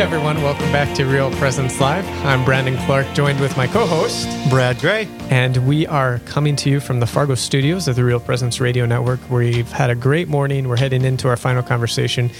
everyone. 0.00 0.42
Welcome 0.42 0.72
back 0.72 0.96
to 0.96 1.04
Real 1.04 1.30
Presence 1.32 1.78
Live. 1.78 2.08
I'm 2.24 2.42
Brandon 2.42 2.74
Clark, 2.86 3.06
joined 3.12 3.38
with 3.38 3.54
my 3.58 3.66
co 3.66 3.84
host, 3.84 4.26
Brad 4.48 4.78
Gray. 4.78 5.06
And 5.28 5.58
we 5.68 5.86
are 5.86 6.20
coming 6.20 6.56
to 6.56 6.70
you 6.70 6.80
from 6.80 7.00
the 7.00 7.06
Fargo 7.06 7.34
studios 7.34 7.86
of 7.86 7.96
the 7.96 8.04
Real 8.04 8.18
Presence 8.18 8.60
Radio 8.60 8.86
Network. 8.86 9.20
We've 9.28 9.70
had 9.70 9.90
a 9.90 9.94
great 9.94 10.26
morning. 10.26 10.68
We're 10.68 10.78
heading 10.78 11.04
into 11.04 11.28
our 11.28 11.36
final 11.36 11.62
conversation. 11.62 12.30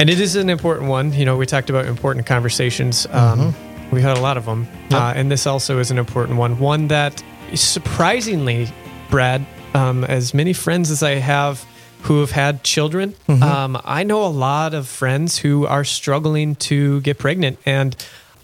And 0.00 0.08
it 0.08 0.18
is 0.18 0.36
an 0.36 0.48
important 0.48 0.88
one. 0.88 1.12
You 1.12 1.26
know, 1.26 1.36
we 1.36 1.44
talked 1.44 1.68
about 1.68 1.84
important 1.84 2.24
conversations. 2.24 3.06
Um, 3.10 3.52
mm-hmm. 3.52 3.94
We 3.94 4.00
had 4.00 4.16
a 4.16 4.20
lot 4.22 4.38
of 4.38 4.46
them. 4.46 4.66
Yep. 4.88 4.98
Uh, 4.98 5.12
and 5.16 5.30
this 5.30 5.46
also 5.46 5.78
is 5.78 5.90
an 5.90 5.98
important 5.98 6.38
one. 6.38 6.58
One 6.58 6.88
that 6.88 7.22
surprisingly, 7.52 8.72
Brad, 9.10 9.44
um, 9.74 10.02
as 10.04 10.32
many 10.32 10.54
friends 10.54 10.90
as 10.90 11.02
I 11.02 11.16
have, 11.16 11.62
who 12.06 12.20
have 12.20 12.30
had 12.30 12.62
children. 12.62 13.14
Mm-hmm. 13.28 13.42
Um, 13.42 13.80
I 13.84 14.04
know 14.04 14.24
a 14.24 14.28
lot 14.28 14.74
of 14.74 14.86
friends 14.86 15.38
who 15.38 15.66
are 15.66 15.84
struggling 15.84 16.54
to 16.56 17.00
get 17.00 17.18
pregnant, 17.18 17.58
and 17.66 17.96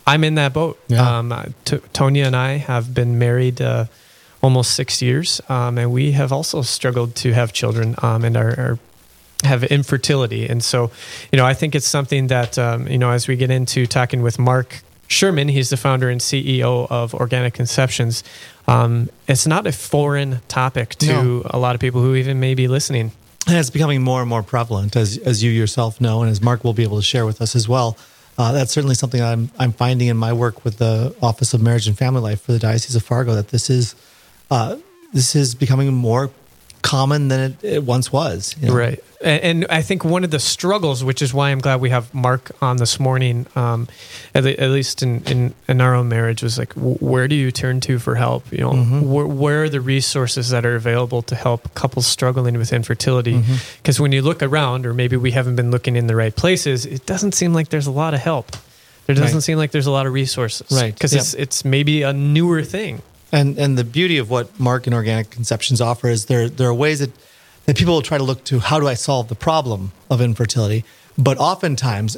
I'm 0.06 0.24
in 0.24 0.34
that 0.34 0.52
boat. 0.52 0.80
Yeah. 0.88 1.18
Um, 1.18 1.54
T- 1.64 1.76
Tonya 1.94 2.26
and 2.26 2.36
I 2.36 2.56
have 2.56 2.92
been 2.92 3.18
married 3.18 3.62
uh, 3.62 3.86
almost 4.42 4.72
six 4.72 5.00
years, 5.00 5.40
um, 5.48 5.78
and 5.78 5.92
we 5.92 6.12
have 6.12 6.32
also 6.32 6.62
struggled 6.62 7.14
to 7.16 7.32
have 7.32 7.52
children 7.52 7.94
um, 8.02 8.24
and 8.24 8.36
are, 8.36 8.50
are, 8.50 8.78
have 9.44 9.62
infertility. 9.64 10.48
And 10.48 10.62
so, 10.62 10.90
you 11.30 11.36
know, 11.36 11.46
I 11.46 11.54
think 11.54 11.76
it's 11.76 11.86
something 11.86 12.26
that 12.26 12.58
um, 12.58 12.88
you 12.88 12.98
know 12.98 13.10
as 13.10 13.28
we 13.28 13.36
get 13.36 13.50
into 13.50 13.86
talking 13.86 14.22
with 14.22 14.40
Mark 14.40 14.82
Sherman, 15.06 15.48
he's 15.48 15.70
the 15.70 15.76
founder 15.76 16.10
and 16.10 16.20
CEO 16.20 16.88
of 16.90 17.14
Organic 17.14 17.54
Conceptions. 17.54 18.24
Um, 18.66 19.08
it's 19.28 19.46
not 19.46 19.68
a 19.68 19.72
foreign 19.72 20.40
topic 20.48 20.96
to 20.96 21.06
no. 21.06 21.42
a 21.44 21.58
lot 21.58 21.76
of 21.76 21.80
people 21.80 22.00
who 22.00 22.16
even 22.16 22.40
may 22.40 22.54
be 22.54 22.66
listening 22.66 23.12
and 23.46 23.56
it's 23.56 23.70
becoming 23.70 24.02
more 24.02 24.20
and 24.20 24.28
more 24.28 24.42
prevalent, 24.42 24.96
as 24.96 25.18
as 25.18 25.42
you 25.42 25.50
yourself 25.50 26.00
know, 26.00 26.22
and 26.22 26.30
as 26.30 26.40
Mark 26.40 26.64
will 26.64 26.74
be 26.74 26.82
able 26.82 26.96
to 26.96 27.02
share 27.02 27.26
with 27.26 27.40
us 27.40 27.56
as 27.56 27.68
well. 27.68 27.96
Uh, 28.38 28.52
that's 28.52 28.72
certainly 28.72 28.94
something 28.94 29.20
I'm 29.20 29.50
I'm 29.58 29.72
finding 29.72 30.08
in 30.08 30.16
my 30.16 30.32
work 30.32 30.64
with 30.64 30.78
the 30.78 31.14
Office 31.20 31.52
of 31.54 31.60
Marriage 31.60 31.86
and 31.86 31.96
Family 31.96 32.20
Life 32.20 32.40
for 32.42 32.52
the 32.52 32.58
Diocese 32.58 32.96
of 32.96 33.02
Fargo 33.02 33.34
that 33.34 33.48
this 33.48 33.68
is 33.68 33.94
uh, 34.50 34.76
this 35.12 35.34
is 35.34 35.54
becoming 35.54 35.92
more 35.92 36.30
common 36.82 37.28
than 37.28 37.52
it, 37.52 37.64
it 37.64 37.84
once 37.84 38.12
was. 38.12 38.54
You 38.60 38.68
know? 38.68 38.74
Right. 38.74 39.02
And 39.22 39.66
I 39.70 39.82
think 39.82 40.04
one 40.04 40.24
of 40.24 40.32
the 40.32 40.40
struggles, 40.40 41.04
which 41.04 41.22
is 41.22 41.32
why 41.32 41.50
I'm 41.50 41.60
glad 41.60 41.80
we 41.80 41.90
have 41.90 42.12
Mark 42.12 42.50
on 42.60 42.78
this 42.78 42.98
morning, 42.98 43.46
um, 43.54 43.86
at, 44.34 44.44
at, 44.44 44.70
least 44.70 45.02
in, 45.02 45.22
in, 45.24 45.54
in, 45.68 45.80
our 45.80 45.94
own 45.94 46.08
marriage, 46.08 46.42
was 46.42 46.58
like, 46.58 46.72
where 46.74 47.28
do 47.28 47.36
you 47.36 47.52
turn 47.52 47.80
to 47.82 48.00
for 48.00 48.16
help? 48.16 48.50
You 48.50 48.58
know, 48.58 48.72
mm-hmm. 48.72 49.10
where, 49.12 49.26
where, 49.26 49.62
are 49.62 49.68
the 49.68 49.80
resources 49.80 50.50
that 50.50 50.66
are 50.66 50.74
available 50.74 51.22
to 51.22 51.36
help 51.36 51.72
couples 51.74 52.06
struggling 52.06 52.58
with 52.58 52.72
infertility? 52.72 53.38
Because 53.38 53.96
mm-hmm. 53.96 54.02
when 54.02 54.12
you 54.12 54.22
look 54.22 54.42
around, 54.42 54.86
or 54.86 54.92
maybe 54.92 55.16
we 55.16 55.30
haven't 55.30 55.54
been 55.54 55.70
looking 55.70 55.94
in 55.94 56.08
the 56.08 56.16
right 56.16 56.34
places, 56.34 56.84
it 56.84 57.06
doesn't 57.06 57.32
seem 57.32 57.54
like 57.54 57.68
there's 57.68 57.86
a 57.86 57.92
lot 57.92 58.14
of 58.14 58.20
help. 58.20 58.56
There 59.06 59.14
doesn't 59.14 59.36
right. 59.36 59.42
seem 59.42 59.58
like 59.58 59.70
there's 59.70 59.86
a 59.86 59.92
lot 59.92 60.06
of 60.06 60.12
resources, 60.12 60.66
right? 60.70 60.92
Because 60.92 61.12
yep. 61.12 61.20
it's 61.22 61.34
it's 61.34 61.64
maybe 61.64 62.02
a 62.02 62.12
newer 62.12 62.62
thing. 62.62 63.02
And 63.32 63.58
and 63.58 63.78
the 63.78 63.84
beauty 63.84 64.18
of 64.18 64.30
what 64.30 64.60
Mark 64.60 64.86
and 64.86 64.94
Organic 64.94 65.30
Conceptions 65.30 65.80
offer 65.80 66.08
is 66.08 66.26
there 66.26 66.48
there 66.48 66.68
are 66.68 66.74
ways 66.74 67.00
that 67.00 67.10
that 67.66 67.76
people 67.76 67.94
will 67.94 68.02
try 68.02 68.18
to 68.18 68.24
look 68.24 68.44
to 68.44 68.58
how 68.58 68.78
do 68.78 68.86
I 68.86 68.94
solve 68.94 69.28
the 69.28 69.34
problem 69.34 69.92
of 70.10 70.20
infertility, 70.20 70.84
but 71.16 71.38
oftentimes, 71.38 72.16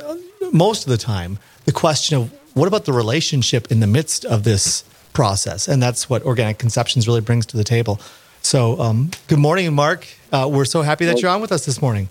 most 0.52 0.84
of 0.84 0.90
the 0.90 0.96
time, 0.96 1.38
the 1.64 1.72
question 1.72 2.18
of 2.18 2.32
what 2.54 2.66
about 2.66 2.84
the 2.84 2.92
relationship 2.92 3.70
in 3.70 3.80
the 3.80 3.86
midst 3.86 4.24
of 4.24 4.44
this 4.44 4.84
process, 5.12 5.68
and 5.68 5.82
that's 5.82 6.10
what 6.10 6.22
Organic 6.24 6.58
Conceptions 6.58 7.06
really 7.06 7.20
brings 7.20 7.46
to 7.46 7.56
the 7.56 7.64
table. 7.64 8.00
So, 8.42 8.80
um, 8.80 9.10
good 9.28 9.38
morning, 9.38 9.72
Mark. 9.72 10.06
Uh, 10.32 10.48
we're 10.50 10.64
so 10.64 10.82
happy 10.82 11.06
that 11.06 11.22
you're 11.22 11.30
on 11.30 11.40
with 11.40 11.52
us 11.52 11.64
this 11.64 11.80
morning. 11.80 12.08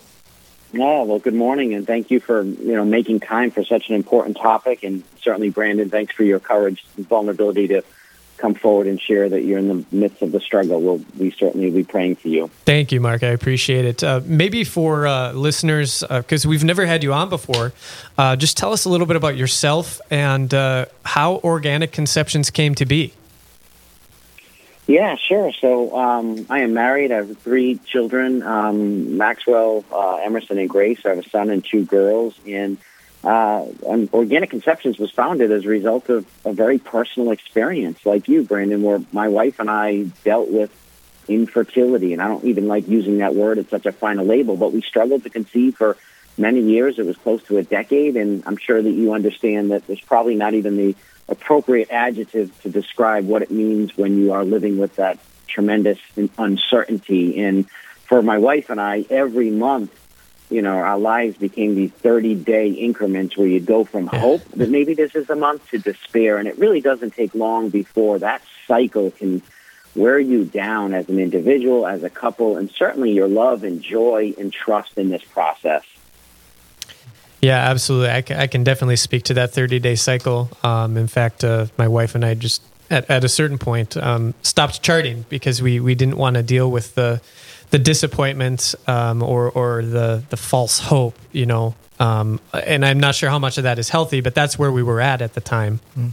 Oh, 0.75 1.03
well, 1.03 1.19
good 1.19 1.35
morning, 1.35 1.75
and 1.75 1.85
thank 1.85 2.09
you 2.09 2.19
for 2.19 2.41
you 2.41 2.73
know 2.73 2.85
making 2.85 3.19
time 3.19 3.51
for 3.51 3.63
such 3.63 3.89
an 3.89 3.95
important 3.95 4.37
topic, 4.37 4.83
and 4.83 5.03
certainly, 5.21 5.49
Brandon, 5.49 5.89
thanks 5.89 6.13
for 6.15 6.23
your 6.23 6.39
courage 6.39 6.83
and 6.97 7.07
vulnerability 7.07 7.67
to 7.67 7.83
come 8.43 8.53
forward 8.55 8.87
and 8.87 8.99
share 8.99 9.29
that 9.29 9.43
you're 9.45 9.57
in 9.57 9.69
the 9.69 9.85
midst 9.93 10.21
of 10.21 10.33
the 10.33 10.39
struggle, 10.41 10.81
we'll 10.81 11.01
we 11.17 11.31
certainly 11.31 11.71
be 11.71 11.85
praying 11.85 12.15
for 12.17 12.27
you. 12.27 12.49
Thank 12.65 12.91
you, 12.91 12.99
Mark. 12.99 13.23
I 13.23 13.27
appreciate 13.27 13.85
it. 13.85 14.03
Uh, 14.03 14.19
maybe 14.25 14.65
for 14.65 15.07
uh, 15.07 15.31
listeners, 15.31 16.03
because 16.09 16.45
uh, 16.45 16.49
we've 16.49 16.65
never 16.65 16.85
had 16.85 17.03
you 17.03 17.13
on 17.13 17.29
before, 17.29 17.71
uh, 18.17 18.35
just 18.35 18.57
tell 18.57 18.73
us 18.73 18.83
a 18.83 18.89
little 18.89 19.07
bit 19.07 19.15
about 19.15 19.37
yourself 19.37 20.01
and 20.11 20.53
uh, 20.53 20.87
how 21.05 21.37
Organic 21.37 21.93
Conceptions 21.93 22.49
came 22.49 22.75
to 22.75 22.85
be. 22.85 23.13
Yeah, 24.87 25.15
sure. 25.15 25.53
So 25.53 25.97
um, 25.97 26.45
I 26.49 26.59
am 26.63 26.73
married. 26.73 27.13
I 27.13 27.15
have 27.23 27.37
three 27.37 27.79
children: 27.85 28.43
um, 28.43 29.15
Maxwell, 29.15 29.85
uh, 29.89 30.17
Emerson, 30.17 30.57
and 30.57 30.69
Grace. 30.69 30.99
I 31.05 31.09
have 31.15 31.19
a 31.19 31.29
son 31.29 31.49
and 31.49 31.63
two 31.63 31.85
girls, 31.85 32.37
and 32.45 32.77
uh, 33.23 33.65
Organic 34.13 34.49
Conceptions 34.49 34.97
was 34.97 35.09
founded 35.11 35.51
as 35.51 35.65
a 35.65 35.69
result 35.69 36.09
of 36.09 36.25
a 36.43 36.51
very 36.51 36.77
personal 36.77 37.31
experience, 37.31 38.05
like 38.05 38.27
you, 38.27 38.43
Brandon, 38.43 38.81
where 38.81 39.01
my 39.11 39.29
wife 39.29 39.59
and 39.59 39.69
I 39.69 40.03
dealt 40.23 40.49
with 40.49 40.71
infertility. 41.29 42.11
And 42.11 42.21
I 42.21 42.27
don't 42.27 42.43
even 42.43 42.67
like 42.67 42.87
using 42.87 43.19
that 43.19 43.33
word; 43.33 43.57
it's 43.57 43.69
such 43.69 43.85
a 43.85 43.93
final 43.93 44.25
label. 44.25 44.57
But 44.57 44.73
we 44.73 44.81
struggled 44.81 45.23
to 45.23 45.29
conceive 45.29 45.77
for 45.77 45.95
many 46.37 46.61
years. 46.61 46.99
It 46.99 47.05
was 47.05 47.15
close 47.15 47.41
to 47.43 47.57
a 47.57 47.63
decade, 47.63 48.17
and 48.17 48.43
I'm 48.45 48.57
sure 48.57 48.81
that 48.81 48.91
you 48.91 49.13
understand 49.13 49.71
that 49.71 49.87
there's 49.87 50.01
probably 50.01 50.35
not 50.35 50.53
even 50.53 50.75
the 50.75 50.95
appropriate 51.29 51.89
adjective 51.91 52.61
to 52.63 52.69
describe 52.69 53.25
what 53.25 53.41
it 53.41 53.51
means 53.51 53.95
when 53.95 54.17
you 54.17 54.33
are 54.33 54.43
living 54.43 54.77
with 54.77 54.97
that 54.97 55.17
tremendous 55.47 55.99
uncertainty. 56.37 57.41
And 57.41 57.69
for 58.05 58.21
my 58.21 58.37
wife 58.37 58.69
and 58.69 58.81
I, 58.81 59.05
every 59.09 59.49
month 59.49 59.91
you 60.53 60.61
know, 60.61 60.77
our 60.77 60.99
lives 60.99 61.35
became 61.37 61.75
these 61.75 61.91
30 61.91 62.35
day 62.35 62.69
increments 62.69 63.35
where 63.35 63.47
you 63.47 63.59
go 63.59 63.83
from 63.83 64.07
hope 64.07 64.43
that 64.51 64.69
maybe 64.69 64.93
this 64.93 65.15
is 65.15 65.29
a 65.29 65.35
month 65.35 65.67
to 65.71 65.79
despair. 65.79 66.37
And 66.37 66.47
it 66.47 66.57
really 66.59 66.79
doesn't 66.79 67.13
take 67.13 67.33
long 67.33 67.69
before 67.69 68.19
that 68.19 68.43
cycle 68.67 69.09
can 69.11 69.41
wear 69.95 70.19
you 70.19 70.45
down 70.45 70.93
as 70.93 71.09
an 71.09 71.19
individual, 71.19 71.87
as 71.87 72.03
a 72.03 72.09
couple, 72.09 72.57
and 72.57 72.69
certainly 72.69 73.11
your 73.11 73.27
love 73.27 73.63
and 73.63 73.81
joy 73.81 74.33
and 74.37 74.53
trust 74.53 74.97
in 74.97 75.09
this 75.09 75.23
process. 75.23 75.83
Yeah, 77.41 77.57
absolutely. 77.57 78.09
I, 78.09 78.43
I 78.43 78.47
can 78.47 78.63
definitely 78.63 78.95
speak 78.95 79.23
to 79.23 79.33
that 79.33 79.51
30 79.51 79.79
day 79.79 79.95
cycle. 79.95 80.49
Um, 80.63 80.97
in 80.97 81.07
fact, 81.07 81.43
uh, 81.43 81.67
my 81.77 81.87
wife 81.87 82.15
and 82.15 82.23
I 82.23 82.35
just 82.35 82.61
at, 82.89 83.09
at 83.09 83.23
a 83.23 83.29
certain 83.29 83.57
point 83.57 83.97
um, 83.97 84.33
stopped 84.43 84.81
charting 84.81 85.25
because 85.29 85.61
we, 85.61 85.79
we 85.79 85.95
didn't 85.95 86.17
want 86.17 86.35
to 86.35 86.43
deal 86.43 86.69
with 86.69 86.95
the 86.95 87.21
the 87.73 87.79
disappointment 87.79 88.75
um, 88.85 89.23
or 89.23 89.49
or 89.49 89.83
the 89.83 90.23
the 90.29 90.37
false 90.37 90.77
hope, 90.77 91.17
you 91.31 91.47
know. 91.47 91.73
Um, 91.99 92.39
and 92.53 92.85
I'm 92.85 92.99
not 92.99 93.15
sure 93.15 93.31
how 93.31 93.39
much 93.39 93.57
of 93.57 93.63
that 93.63 93.79
is 93.79 93.89
healthy, 93.89 94.21
but 94.21 94.35
that's 94.35 94.59
where 94.59 94.71
we 94.71 94.83
were 94.83 95.01
at 95.01 95.23
at 95.23 95.33
the 95.33 95.41
time. 95.41 95.79
Mm-hmm. 95.97 96.09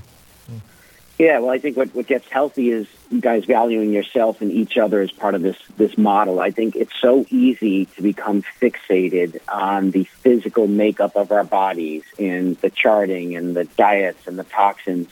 Yeah, 1.19 1.41
well, 1.41 1.51
I 1.51 1.59
think 1.59 1.77
what, 1.77 1.95
what 1.95 2.07
gets 2.07 2.27
healthy 2.31 2.71
is 2.71 2.87
you 3.11 3.21
guys 3.21 3.45
valuing 3.45 3.93
yourself 3.93 4.41
and 4.41 4.51
each 4.51 4.79
other 4.79 5.03
as 5.03 5.13
part 5.13 5.35
of 5.35 5.43
this 5.43 5.59
this 5.77 5.99
model. 5.99 6.41
I 6.41 6.51
think 6.51 6.77
it's 6.77 6.99
so 6.99 7.27
easy 7.29 7.85
to 7.85 8.01
become 8.01 8.43
fixated 8.59 9.39
on 9.47 9.91
the 9.91 10.05
physical 10.05 10.67
makeup 10.67 11.15
of 11.15 11.31
our 11.31 11.45
bodies 11.45 12.05
and 12.19 12.57
the 12.63 12.71
charting 12.71 13.37
and 13.37 13.55
the 13.55 13.65
diets 13.65 14.27
and 14.27 14.39
the 14.39 14.45
toxins 14.45 15.09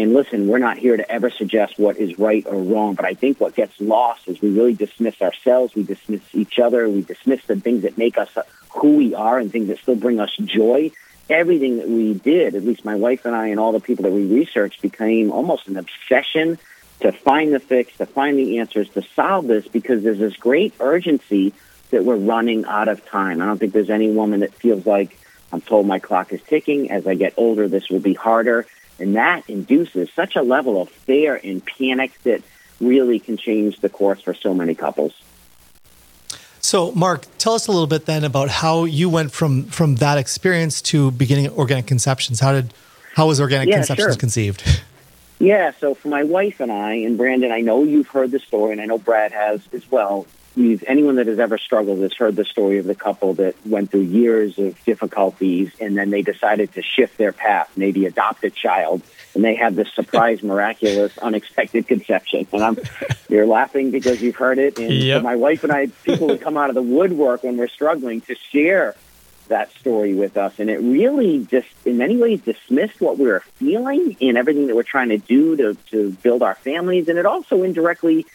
and 0.00 0.14
listen, 0.14 0.48
we're 0.48 0.58
not 0.58 0.78
here 0.78 0.96
to 0.96 1.12
ever 1.12 1.28
suggest 1.28 1.78
what 1.78 1.98
is 1.98 2.18
right 2.18 2.46
or 2.46 2.56
wrong, 2.56 2.94
but 2.94 3.04
I 3.04 3.12
think 3.12 3.38
what 3.38 3.54
gets 3.54 3.78
lost 3.78 4.26
is 4.26 4.40
we 4.40 4.50
really 4.50 4.72
dismiss 4.72 5.20
ourselves, 5.20 5.74
we 5.74 5.82
dismiss 5.82 6.22
each 6.32 6.58
other, 6.58 6.88
we 6.88 7.02
dismiss 7.02 7.44
the 7.44 7.56
things 7.56 7.82
that 7.82 7.98
make 7.98 8.16
us 8.16 8.34
uh, 8.34 8.42
who 8.70 8.96
we 8.96 9.14
are 9.14 9.38
and 9.38 9.52
things 9.52 9.68
that 9.68 9.78
still 9.80 9.96
bring 9.96 10.18
us 10.18 10.34
joy. 10.36 10.92
Everything 11.28 11.76
that 11.76 11.88
we 11.88 12.14
did, 12.14 12.54
at 12.54 12.64
least 12.64 12.86
my 12.86 12.94
wife 12.94 13.26
and 13.26 13.36
I 13.36 13.48
and 13.48 13.60
all 13.60 13.72
the 13.72 13.80
people 13.80 14.04
that 14.04 14.12
we 14.12 14.24
researched, 14.24 14.80
became 14.80 15.30
almost 15.30 15.68
an 15.68 15.76
obsession 15.76 16.58
to 17.00 17.12
find 17.12 17.52
the 17.52 17.60
fix, 17.60 17.94
to 17.98 18.06
find 18.06 18.38
the 18.38 18.60
answers, 18.60 18.88
to 18.90 19.02
solve 19.14 19.46
this 19.46 19.68
because 19.68 20.02
there's 20.02 20.18
this 20.18 20.36
great 20.36 20.72
urgency 20.80 21.52
that 21.90 22.02
we're 22.02 22.16
running 22.16 22.64
out 22.64 22.88
of 22.88 23.04
time. 23.04 23.42
I 23.42 23.44
don't 23.44 23.58
think 23.58 23.74
there's 23.74 23.90
any 23.90 24.10
woman 24.10 24.40
that 24.40 24.54
feels 24.54 24.86
like 24.86 25.18
I'm 25.52 25.60
told 25.60 25.86
my 25.86 25.98
clock 25.98 26.32
is 26.32 26.40
ticking. 26.40 26.90
As 26.90 27.06
I 27.06 27.14
get 27.14 27.34
older, 27.36 27.68
this 27.68 27.90
will 27.90 28.00
be 28.00 28.14
harder. 28.14 28.66
And 28.98 29.16
that 29.16 29.48
induces 29.48 30.10
such 30.14 30.36
a 30.36 30.42
level 30.42 30.80
of 30.80 30.88
fear 30.88 31.40
and 31.42 31.64
panic 31.64 32.12
that 32.22 32.42
really 32.80 33.18
can 33.18 33.36
change 33.36 33.80
the 33.80 33.88
course 33.88 34.20
for 34.20 34.34
so 34.34 34.54
many 34.54 34.74
couples. 34.74 35.12
So, 36.60 36.92
Mark, 36.92 37.26
tell 37.38 37.54
us 37.54 37.66
a 37.66 37.72
little 37.72 37.86
bit 37.86 38.06
then 38.06 38.24
about 38.24 38.48
how 38.48 38.84
you 38.84 39.08
went 39.08 39.32
from 39.32 39.64
from 39.64 39.96
that 39.96 40.16
experience 40.16 40.80
to 40.82 41.10
beginning 41.10 41.48
organic 41.50 41.86
conceptions. 41.86 42.38
How 42.40 42.52
did 42.52 42.72
how 43.14 43.26
was 43.26 43.40
organic 43.40 43.68
yeah, 43.68 43.76
conceptions 43.76 44.14
sure. 44.14 44.16
conceived? 44.16 44.82
Yeah, 45.38 45.72
so 45.80 45.96
for 45.96 46.06
my 46.06 46.22
wife 46.22 46.60
and 46.60 46.70
I, 46.70 46.92
and 46.92 47.18
Brandon, 47.18 47.50
I 47.50 47.62
know 47.62 47.82
you've 47.82 48.06
heard 48.06 48.30
the 48.30 48.38
story, 48.38 48.70
and 48.70 48.80
I 48.80 48.84
know 48.84 48.96
Brad 48.96 49.32
has 49.32 49.60
as 49.72 49.90
well 49.90 50.24
we've 50.56 50.84
anyone 50.86 51.16
that 51.16 51.26
has 51.26 51.38
ever 51.38 51.58
struggled 51.58 52.00
has 52.00 52.12
heard 52.12 52.36
the 52.36 52.44
story 52.44 52.78
of 52.78 52.86
the 52.86 52.94
couple 52.94 53.34
that 53.34 53.54
went 53.66 53.90
through 53.90 54.02
years 54.02 54.58
of 54.58 54.82
difficulties 54.84 55.70
and 55.80 55.96
then 55.96 56.10
they 56.10 56.22
decided 56.22 56.72
to 56.74 56.82
shift 56.82 57.16
their 57.18 57.32
path, 57.32 57.70
maybe 57.76 58.06
adopt 58.06 58.44
a 58.44 58.50
child, 58.50 59.02
and 59.34 59.44
they 59.44 59.54
had 59.54 59.74
this 59.76 59.92
surprise, 59.94 60.42
miraculous, 60.42 61.16
unexpected 61.18 61.86
conception. 61.86 62.46
And 62.52 62.62
I'm 62.62 62.78
you're 63.28 63.46
laughing 63.46 63.90
because 63.90 64.20
you've 64.20 64.36
heard 64.36 64.58
it. 64.58 64.78
And 64.78 64.92
yep. 64.92 65.22
my 65.22 65.36
wife 65.36 65.64
and 65.64 65.72
I, 65.72 65.86
people 66.04 66.28
would 66.28 66.40
come 66.40 66.56
out 66.56 66.68
of 66.68 66.74
the 66.74 66.82
woodwork 66.82 67.42
when 67.42 67.56
we're 67.56 67.68
struggling 67.68 68.20
to 68.22 68.34
share 68.34 68.94
that 69.48 69.72
story 69.72 70.14
with 70.14 70.36
us, 70.36 70.58
and 70.58 70.70
it 70.70 70.78
really 70.78 71.44
just, 71.44 71.68
in 71.84 71.98
many 71.98 72.16
ways, 72.16 72.40
dismissed 72.40 73.00
what 73.00 73.18
we 73.18 73.26
were 73.26 73.40
feeling 73.56 74.16
and 74.20 74.38
everything 74.38 74.68
that 74.68 74.76
we're 74.76 74.82
trying 74.82 75.10
to 75.10 75.18
do 75.18 75.56
to, 75.56 75.74
to 75.90 76.12
build 76.22 76.42
our 76.42 76.54
families. 76.54 77.08
And 77.08 77.18
it 77.18 77.26
also 77.26 77.62
indirectly 77.62 78.26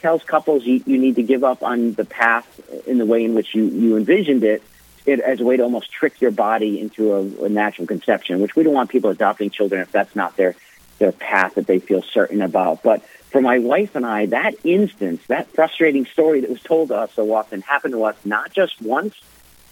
tells 0.00 0.22
couples 0.24 0.64
you, 0.64 0.82
you 0.86 0.98
need 0.98 1.16
to 1.16 1.22
give 1.22 1.44
up 1.44 1.62
on 1.62 1.94
the 1.94 2.04
path 2.04 2.46
in 2.86 2.98
the 2.98 3.06
way 3.06 3.24
in 3.24 3.34
which 3.34 3.54
you, 3.54 3.64
you 3.64 3.96
envisioned 3.96 4.44
it, 4.44 4.62
it 5.06 5.20
as 5.20 5.40
a 5.40 5.44
way 5.44 5.56
to 5.56 5.62
almost 5.62 5.90
trick 5.90 6.20
your 6.20 6.30
body 6.30 6.80
into 6.80 7.14
a, 7.14 7.44
a 7.44 7.48
natural 7.48 7.86
conception, 7.86 8.40
which 8.40 8.56
we 8.56 8.62
don't 8.62 8.74
want 8.74 8.90
people 8.90 9.10
adopting 9.10 9.50
children 9.50 9.80
if 9.80 9.92
that's 9.92 10.14
not 10.16 10.36
their, 10.36 10.54
their 10.98 11.12
path 11.12 11.54
that 11.54 11.66
they 11.66 11.78
feel 11.78 12.02
certain 12.02 12.42
about. 12.42 12.82
But 12.82 13.04
for 13.30 13.40
my 13.40 13.58
wife 13.58 13.94
and 13.94 14.06
I, 14.06 14.26
that 14.26 14.54
instance, 14.64 15.22
that 15.28 15.48
frustrating 15.52 16.06
story 16.06 16.40
that 16.40 16.50
was 16.50 16.62
told 16.62 16.88
to 16.88 16.96
us 16.96 17.12
so 17.12 17.34
often 17.34 17.60
happened 17.60 17.92
to 17.92 18.04
us 18.04 18.16
not 18.24 18.52
just 18.52 18.80
once, 18.82 19.14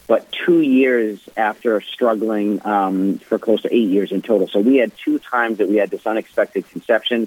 but 0.07 0.31
two 0.45 0.61
years 0.61 1.19
after 1.37 1.81
struggling 1.81 2.65
um, 2.67 3.19
for 3.19 3.39
close 3.39 3.63
to 3.63 3.75
eight 3.75 3.89
years 3.89 4.13
in 4.13 4.23
total. 4.23 4.49
So 4.49 4.61
we 4.61 4.77
had 4.77 4.93
two 4.97 5.19
times 5.19 5.59
that 5.59 5.69
we 5.69 5.77
had 5.77 5.91
this 5.91 6.07
unexpected 6.07 6.69
conception. 6.69 7.27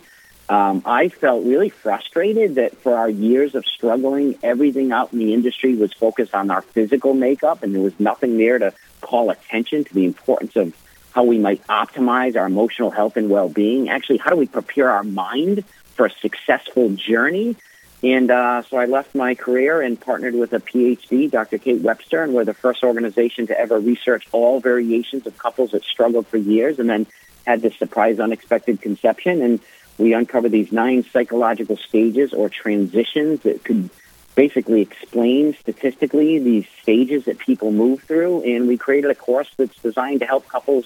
Um, 0.49 0.81
I 0.85 1.09
felt 1.09 1.45
really 1.45 1.69
frustrated 1.69 2.55
that 2.55 2.77
for 2.77 2.97
our 2.97 3.09
years 3.09 3.53
of 3.53 3.65
struggling, 3.65 4.38
everything 4.41 4.91
out 4.91 5.11
in 5.11 5.19
the 5.19 5.33
industry 5.33 5.75
was 5.75 5.91
focused 5.91 6.33
on 6.33 6.49
our 6.51 6.61
physical 6.61 7.13
makeup, 7.13 7.63
and 7.63 7.75
there 7.75 7.81
was 7.81 7.99
nothing 7.99 8.38
there 8.38 8.57
to 8.57 8.73
call 9.01 9.29
attention 9.29 9.83
to 9.83 9.94
the 9.94 10.05
importance 10.05 10.55
of 10.55 10.73
how 11.11 11.23
we 11.23 11.38
might 11.38 11.65
optimize 11.67 12.38
our 12.38 12.45
emotional 12.45 12.91
health 12.91 13.17
and 13.17 13.29
well-being. 13.29 13.89
Actually, 13.89 14.19
how 14.19 14.29
do 14.29 14.38
we 14.38 14.47
prepare 14.47 14.89
our 14.89 15.03
mind 15.03 15.65
for 15.95 16.05
a 16.05 16.11
successful 16.11 16.89
journey? 16.91 17.55
And 18.03 18.29
uh, 18.29 18.61
so 18.61 18.77
I 18.77 18.85
left 18.85 19.15
my 19.15 19.33
career 19.33 19.81
and 19.81 19.99
partnered 19.99 20.35
with 20.35 20.53
a 20.53 20.59
PhD, 20.59 21.29
Dr. 21.29 21.57
Kate 21.57 21.81
Webster, 21.81 22.23
and 22.23 22.33
we're 22.33 22.45
the 22.45 22.53
first 22.53 22.83
organization 22.83 23.47
to 23.47 23.59
ever 23.59 23.79
research 23.79 24.27
all 24.31 24.59
variations 24.59 25.25
of 25.25 25.38
couples 25.38 25.71
that 25.71 25.83
struggled 25.83 26.27
for 26.27 26.38
years 26.38 26.77
and 26.77 26.89
then 26.89 27.07
had 27.47 27.61
this 27.61 27.75
surprise, 27.77 28.19
unexpected 28.19 28.81
conception. 28.81 29.41
And 29.41 29.59
we 29.97 30.13
uncovered 30.13 30.51
these 30.51 30.71
nine 30.71 31.03
psychological 31.03 31.77
stages 31.77 32.33
or 32.33 32.49
transitions 32.49 33.41
that 33.41 33.63
could 33.63 33.89
basically 34.35 34.81
explain 34.81 35.55
statistically 35.55 36.38
these 36.38 36.67
stages 36.81 37.25
that 37.25 37.39
people 37.39 37.71
move 37.71 38.03
through. 38.03 38.44
And 38.44 38.67
we 38.67 38.77
created 38.77 39.09
a 39.09 39.15
course 39.15 39.49
that's 39.57 39.75
designed 39.81 40.19
to 40.19 40.27
help 40.27 40.47
couples 40.47 40.85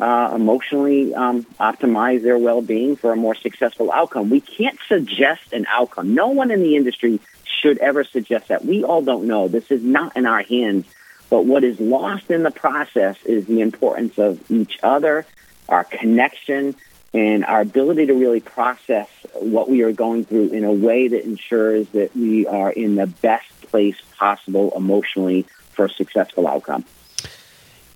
uh, 0.00 0.32
emotionally 0.34 1.14
um, 1.14 1.44
optimize 1.60 2.22
their 2.22 2.38
well-being 2.38 2.96
for 2.96 3.12
a 3.12 3.16
more 3.16 3.34
successful 3.34 3.92
outcome. 3.92 4.30
We 4.30 4.40
can't 4.40 4.78
suggest 4.88 5.52
an 5.52 5.66
outcome. 5.68 6.14
No 6.14 6.28
one 6.28 6.50
in 6.50 6.62
the 6.62 6.74
industry 6.74 7.20
should 7.44 7.78
ever 7.78 8.02
suggest 8.02 8.48
that. 8.48 8.64
We 8.64 8.82
all 8.82 9.02
don't 9.02 9.26
know. 9.26 9.46
This 9.46 9.70
is 9.70 9.82
not 9.82 10.16
in 10.16 10.26
our 10.26 10.42
hands. 10.42 10.86
But 11.28 11.44
what 11.44 11.62
is 11.62 11.78
lost 11.78 12.30
in 12.30 12.42
the 12.42 12.50
process 12.50 13.16
is 13.24 13.46
the 13.46 13.60
importance 13.60 14.18
of 14.18 14.50
each 14.50 14.80
other, 14.82 15.26
our 15.68 15.84
connection, 15.84 16.74
and 17.12 17.44
our 17.44 17.60
ability 17.60 18.06
to 18.06 18.14
really 18.14 18.40
process 18.40 19.08
what 19.34 19.68
we 19.68 19.82
are 19.82 19.92
going 19.92 20.24
through 20.24 20.48
in 20.48 20.64
a 20.64 20.72
way 20.72 21.08
that 21.08 21.24
ensures 21.24 21.88
that 21.88 22.14
we 22.14 22.46
are 22.46 22.70
in 22.70 22.94
the 22.94 23.06
best 23.06 23.48
place 23.62 23.96
possible 24.16 24.72
emotionally 24.76 25.44
for 25.72 25.86
a 25.86 25.90
successful 25.90 26.46
outcome. 26.46 26.84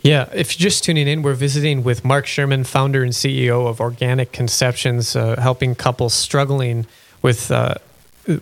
Yeah, 0.02 0.28
if 0.34 0.58
you're 0.58 0.68
just 0.68 0.84
tuning 0.84 1.08
in, 1.08 1.22
we're 1.22 1.32
visiting 1.32 1.82
with 1.82 2.04
Mark 2.04 2.26
Sherman, 2.26 2.64
founder 2.64 3.02
and 3.02 3.12
CEO 3.12 3.66
of 3.66 3.80
Organic 3.80 4.32
Conceptions, 4.32 5.16
uh, 5.16 5.40
helping 5.40 5.74
couples 5.74 6.12
struggling 6.12 6.86
with 7.22 7.50
uh, 7.50 7.76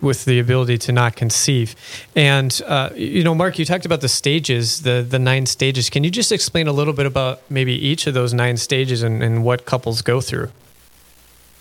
with 0.01 0.25
the 0.25 0.39
ability 0.39 0.77
to 0.77 0.91
not 0.91 1.15
conceive. 1.15 1.75
And 2.17 2.61
uh, 2.65 2.89
you 2.95 3.23
know, 3.23 3.33
Mark, 3.33 3.59
you 3.59 3.63
talked 3.63 3.85
about 3.85 4.01
the 4.01 4.09
stages, 4.09 4.81
the 4.81 5.05
the 5.07 5.19
nine 5.19 5.45
stages. 5.45 5.89
Can 5.89 6.03
you 6.03 6.11
just 6.11 6.33
explain 6.33 6.67
a 6.67 6.73
little 6.73 6.93
bit 6.93 7.05
about 7.05 7.49
maybe 7.49 7.73
each 7.73 8.07
of 8.07 8.13
those 8.13 8.33
nine 8.33 8.57
stages 8.57 9.01
and, 9.01 9.23
and 9.23 9.45
what 9.45 9.65
couples 9.65 10.01
go 10.01 10.19
through? 10.19 10.49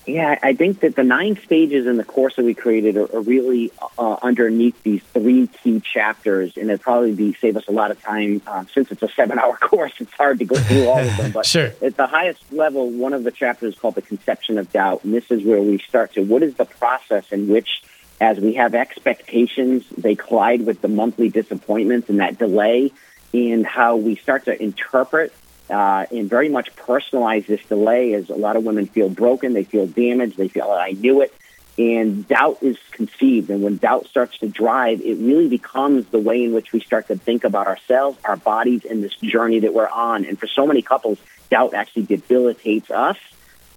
Yeah, 0.06 0.36
I 0.42 0.54
think 0.54 0.80
that 0.80 0.96
the 0.96 1.04
nine 1.04 1.38
stages 1.44 1.86
in 1.86 1.96
the 1.96 2.04
course 2.04 2.34
that 2.34 2.44
we 2.44 2.54
created 2.54 2.96
are, 2.96 3.16
are 3.16 3.20
really 3.20 3.70
uh, 3.96 4.16
underneath 4.20 4.82
these 4.82 5.02
three 5.12 5.46
key 5.46 5.80
chapters, 5.80 6.56
and 6.56 6.70
it'd 6.70 6.80
probably 6.80 7.12
be 7.12 7.34
save 7.34 7.56
us 7.56 7.68
a 7.68 7.72
lot 7.72 7.92
of 7.92 8.02
time 8.02 8.42
uh, 8.46 8.64
since 8.74 8.90
it's 8.90 9.02
a 9.02 9.08
seven-hour 9.08 9.56
course. 9.60 9.92
It's 10.00 10.12
hard 10.12 10.40
to 10.40 10.44
go 10.44 10.56
through 10.56 10.88
all 10.88 10.98
of 10.98 11.16
them, 11.16 11.30
but 11.34 11.46
sure. 11.46 11.72
at 11.80 11.96
the 11.96 12.08
highest 12.08 12.52
level, 12.52 12.90
one 12.90 13.12
of 13.12 13.22
the 13.22 13.30
chapters 13.30 13.74
is 13.74 13.80
called 13.80 13.94
the 13.94 14.02
conception 14.02 14.58
of 14.58 14.72
doubt, 14.72 15.04
and 15.04 15.14
this 15.14 15.30
is 15.30 15.44
where 15.44 15.62
we 15.62 15.78
start 15.78 16.14
to 16.14 16.22
what 16.22 16.42
is 16.42 16.54
the 16.54 16.64
process 16.64 17.30
in 17.30 17.46
which, 17.46 17.84
as 18.20 18.40
we 18.40 18.54
have 18.54 18.74
expectations, 18.74 19.88
they 19.96 20.16
collide 20.16 20.66
with 20.66 20.80
the 20.80 20.88
monthly 20.88 21.28
disappointments 21.28 22.08
and 22.08 22.18
that 22.18 22.38
delay, 22.38 22.90
and 23.32 23.64
how 23.64 23.96
we 23.96 24.16
start 24.16 24.46
to 24.46 24.62
interpret 24.62 25.32
uh, 25.70 26.06
and 26.10 26.28
very 26.28 26.48
much 26.48 26.74
personalize 26.76 27.46
this 27.46 27.62
delay 27.64 28.14
as 28.14 28.30
a 28.30 28.34
lot 28.34 28.56
of 28.56 28.64
women 28.64 28.86
feel 28.86 29.08
broken, 29.08 29.52
they 29.52 29.64
feel 29.64 29.86
damaged, 29.86 30.36
they 30.36 30.48
feel 30.48 30.64
I 30.70 30.92
knew 30.92 31.22
it, 31.22 31.34
and 31.78 32.26
doubt 32.28 32.58
is 32.62 32.76
conceived. 32.90 33.50
And 33.50 33.62
when 33.62 33.76
doubt 33.76 34.06
starts 34.06 34.38
to 34.38 34.48
drive, 34.48 35.00
it 35.00 35.16
really 35.18 35.48
becomes 35.48 36.06
the 36.06 36.18
way 36.18 36.44
in 36.44 36.52
which 36.52 36.72
we 36.72 36.80
start 36.80 37.08
to 37.08 37.16
think 37.16 37.44
about 37.44 37.66
ourselves, 37.66 38.18
our 38.24 38.36
bodies, 38.36 38.84
and 38.84 39.02
this 39.02 39.14
journey 39.16 39.60
that 39.60 39.72
we're 39.72 39.88
on. 39.88 40.24
And 40.24 40.38
for 40.38 40.46
so 40.46 40.66
many 40.66 40.82
couples, 40.82 41.18
doubt 41.50 41.74
actually 41.74 42.04
debilitates 42.04 42.90
us 42.90 43.16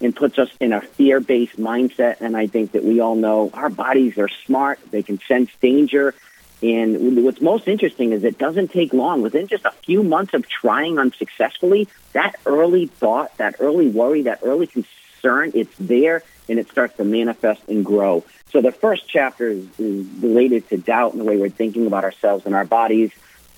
and 0.00 0.14
puts 0.14 0.38
us 0.38 0.50
in 0.60 0.74
a 0.74 0.82
fear-based 0.82 1.56
mindset. 1.56 2.20
And 2.20 2.36
I 2.36 2.46
think 2.46 2.72
that 2.72 2.84
we 2.84 3.00
all 3.00 3.14
know 3.14 3.50
our 3.54 3.70
bodies 3.70 4.18
are 4.18 4.28
smart; 4.28 4.78
they 4.90 5.02
can 5.02 5.18
sense 5.26 5.50
danger 5.60 6.14
and 6.62 7.22
what's 7.22 7.40
most 7.40 7.68
interesting 7.68 8.12
is 8.12 8.24
it 8.24 8.38
doesn't 8.38 8.70
take 8.70 8.92
long. 8.92 9.22
Within 9.22 9.46
just 9.46 9.64
a 9.64 9.72
few 9.72 10.02
months 10.02 10.32
of 10.32 10.48
trying 10.48 10.98
unsuccessfully, 10.98 11.88
that 12.12 12.36
early 12.46 12.86
thought, 12.86 13.36
that 13.36 13.56
early 13.60 13.88
worry, 13.88 14.22
that 14.22 14.40
early 14.42 14.66
concern, 14.66 15.52
it's 15.54 15.74
there 15.78 16.22
and 16.48 16.58
it 16.58 16.70
starts 16.70 16.96
to 16.96 17.04
manifest 17.04 17.62
and 17.68 17.84
grow. 17.84 18.24
So 18.52 18.62
the 18.62 18.72
first 18.72 19.08
chapter 19.08 19.48
is, 19.48 19.66
is 19.78 20.06
related 20.22 20.68
to 20.70 20.78
doubt 20.78 21.12
and 21.12 21.20
the 21.20 21.24
way 21.24 21.36
we're 21.36 21.50
thinking 21.50 21.86
about 21.86 22.04
ourselves 22.04 22.46
and 22.46 22.54
our 22.54 22.64
bodies. 22.64 23.10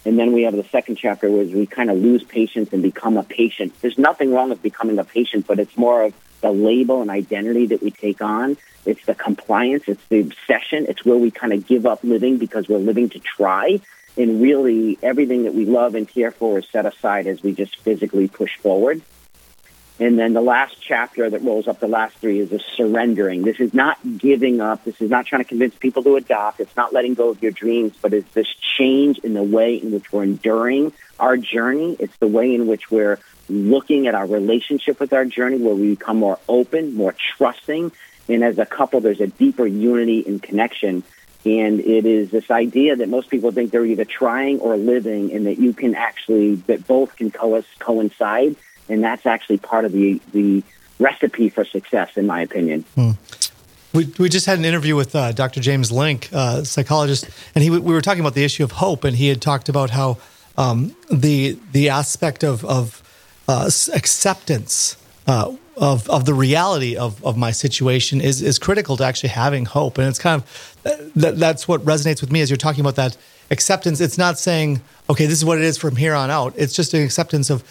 And 0.04 0.18
then 0.18 0.32
we 0.32 0.42
have 0.42 0.56
the 0.56 0.64
second 0.64 0.96
chapter 0.96 1.30
where 1.30 1.44
we 1.44 1.66
kind 1.66 1.90
of 1.90 1.98
lose 1.98 2.24
patience 2.24 2.72
and 2.72 2.82
become 2.82 3.16
a 3.16 3.22
patient. 3.22 3.74
There's 3.80 3.98
nothing 3.98 4.32
wrong 4.32 4.48
with 4.48 4.62
becoming 4.62 4.98
a 4.98 5.04
patient, 5.04 5.46
but 5.46 5.60
it's 5.60 5.76
more 5.76 6.02
of 6.02 6.14
the 6.40 6.50
label 6.50 7.02
and 7.02 7.10
identity 7.10 7.66
that 7.66 7.82
we 7.82 7.90
take 7.90 8.20
on. 8.20 8.56
It's 8.84 9.04
the 9.04 9.14
compliance. 9.14 9.84
It's 9.86 10.04
the 10.08 10.20
obsession. 10.20 10.86
It's 10.88 11.04
where 11.04 11.16
we 11.16 11.30
kind 11.30 11.52
of 11.52 11.66
give 11.66 11.86
up 11.86 12.04
living 12.04 12.38
because 12.38 12.68
we're 12.68 12.78
living 12.78 13.10
to 13.10 13.18
try. 13.18 13.80
And 14.16 14.42
really, 14.42 14.98
everything 15.02 15.44
that 15.44 15.54
we 15.54 15.64
love 15.64 15.94
and 15.94 16.08
care 16.08 16.30
for 16.30 16.58
is 16.58 16.66
set 16.68 16.86
aside 16.86 17.26
as 17.26 17.42
we 17.42 17.52
just 17.52 17.78
physically 17.80 18.28
push 18.28 18.56
forward. 18.56 19.02
And 20.00 20.16
then 20.16 20.32
the 20.32 20.40
last 20.40 20.80
chapter 20.80 21.28
that 21.28 21.42
rolls 21.42 21.66
up 21.66 21.80
the 21.80 21.88
last 21.88 22.16
three 22.18 22.38
is 22.38 22.50
the 22.50 22.60
surrendering. 22.76 23.42
This 23.42 23.58
is 23.58 23.74
not 23.74 23.98
giving 24.16 24.60
up. 24.60 24.84
This 24.84 25.00
is 25.00 25.10
not 25.10 25.26
trying 25.26 25.42
to 25.42 25.48
convince 25.48 25.74
people 25.74 26.04
to 26.04 26.14
adopt. 26.16 26.60
It's 26.60 26.76
not 26.76 26.92
letting 26.92 27.14
go 27.14 27.30
of 27.30 27.42
your 27.42 27.50
dreams, 27.50 27.94
but 28.00 28.12
it's 28.12 28.32
this 28.32 28.46
change 28.76 29.18
in 29.18 29.34
the 29.34 29.42
way 29.42 29.74
in 29.74 29.90
which 29.90 30.12
we're 30.12 30.22
enduring 30.22 30.92
our 31.18 31.36
journey. 31.36 31.96
It's 31.98 32.16
the 32.18 32.28
way 32.28 32.54
in 32.54 32.68
which 32.68 32.92
we're 32.92 33.18
looking 33.48 34.06
at 34.06 34.14
our 34.14 34.26
relationship 34.26 35.00
with 35.00 35.12
our 35.12 35.24
journey 35.24 35.58
where 35.58 35.74
we 35.74 35.94
become 35.94 36.18
more 36.18 36.38
open, 36.48 36.94
more 36.94 37.14
trusting. 37.36 37.92
And 38.28 38.44
as 38.44 38.58
a 38.58 38.66
couple, 38.66 39.00
there's 39.00 39.20
a 39.20 39.26
deeper 39.26 39.66
unity 39.66 40.24
and 40.26 40.42
connection. 40.42 41.02
And 41.44 41.80
it 41.80 42.04
is 42.04 42.30
this 42.30 42.50
idea 42.50 42.96
that 42.96 43.08
most 43.08 43.30
people 43.30 43.52
think 43.52 43.70
they're 43.70 43.84
either 43.84 44.04
trying 44.04 44.60
or 44.60 44.76
living 44.76 45.32
and 45.32 45.46
that 45.46 45.58
you 45.58 45.72
can 45.72 45.94
actually, 45.94 46.56
that 46.66 46.86
both 46.86 47.16
can 47.16 47.30
co- 47.30 47.62
coincide. 47.78 48.56
And 48.88 49.02
that's 49.02 49.24
actually 49.24 49.58
part 49.58 49.84
of 49.84 49.92
the, 49.92 50.20
the 50.32 50.62
recipe 50.98 51.48
for 51.48 51.64
success, 51.64 52.16
in 52.16 52.26
my 52.26 52.42
opinion. 52.42 52.84
Hmm. 52.94 53.12
We, 53.94 54.12
we 54.18 54.28
just 54.28 54.44
had 54.44 54.58
an 54.58 54.64
interview 54.66 54.94
with 54.96 55.14
uh, 55.14 55.32
Dr. 55.32 55.60
James 55.60 55.90
Link, 55.90 56.28
uh, 56.32 56.62
psychologist, 56.64 57.28
and 57.54 57.64
he 57.64 57.70
we 57.70 57.80
were 57.80 58.02
talking 58.02 58.20
about 58.20 58.34
the 58.34 58.44
issue 58.44 58.62
of 58.62 58.72
hope, 58.72 59.02
and 59.04 59.16
he 59.16 59.28
had 59.28 59.40
talked 59.40 59.70
about 59.70 59.88
how 59.90 60.18
um, 60.58 60.94
the 61.10 61.58
the 61.72 61.88
aspect 61.88 62.44
of 62.44 62.66
of 62.66 63.02
uh, 63.48 63.70
acceptance 63.94 64.96
uh, 65.26 65.52
of 65.76 66.08
of 66.10 66.26
the 66.26 66.34
reality 66.34 66.96
of, 66.96 67.24
of 67.24 67.36
my 67.36 67.50
situation 67.50 68.20
is 68.20 68.42
is 68.42 68.58
critical 68.58 68.96
to 68.98 69.04
actually 69.04 69.30
having 69.30 69.64
hope, 69.64 69.98
and 69.98 70.06
it's 70.06 70.18
kind 70.18 70.42
of 70.42 71.12
that, 71.14 71.38
that's 71.38 71.66
what 71.66 71.80
resonates 71.84 72.20
with 72.20 72.30
me 72.30 72.40
as 72.40 72.50
you're 72.50 72.56
talking 72.56 72.80
about 72.80 72.96
that 72.96 73.16
acceptance. 73.50 74.00
It's 74.00 74.18
not 74.18 74.38
saying 74.38 74.82
okay, 75.08 75.26
this 75.26 75.38
is 75.38 75.44
what 75.44 75.58
it 75.58 75.64
is 75.64 75.78
from 75.78 75.96
here 75.96 76.14
on 76.14 76.30
out. 76.30 76.52
It's 76.56 76.74
just 76.74 76.92
an 76.94 77.02
acceptance 77.02 77.48
of 77.48 77.64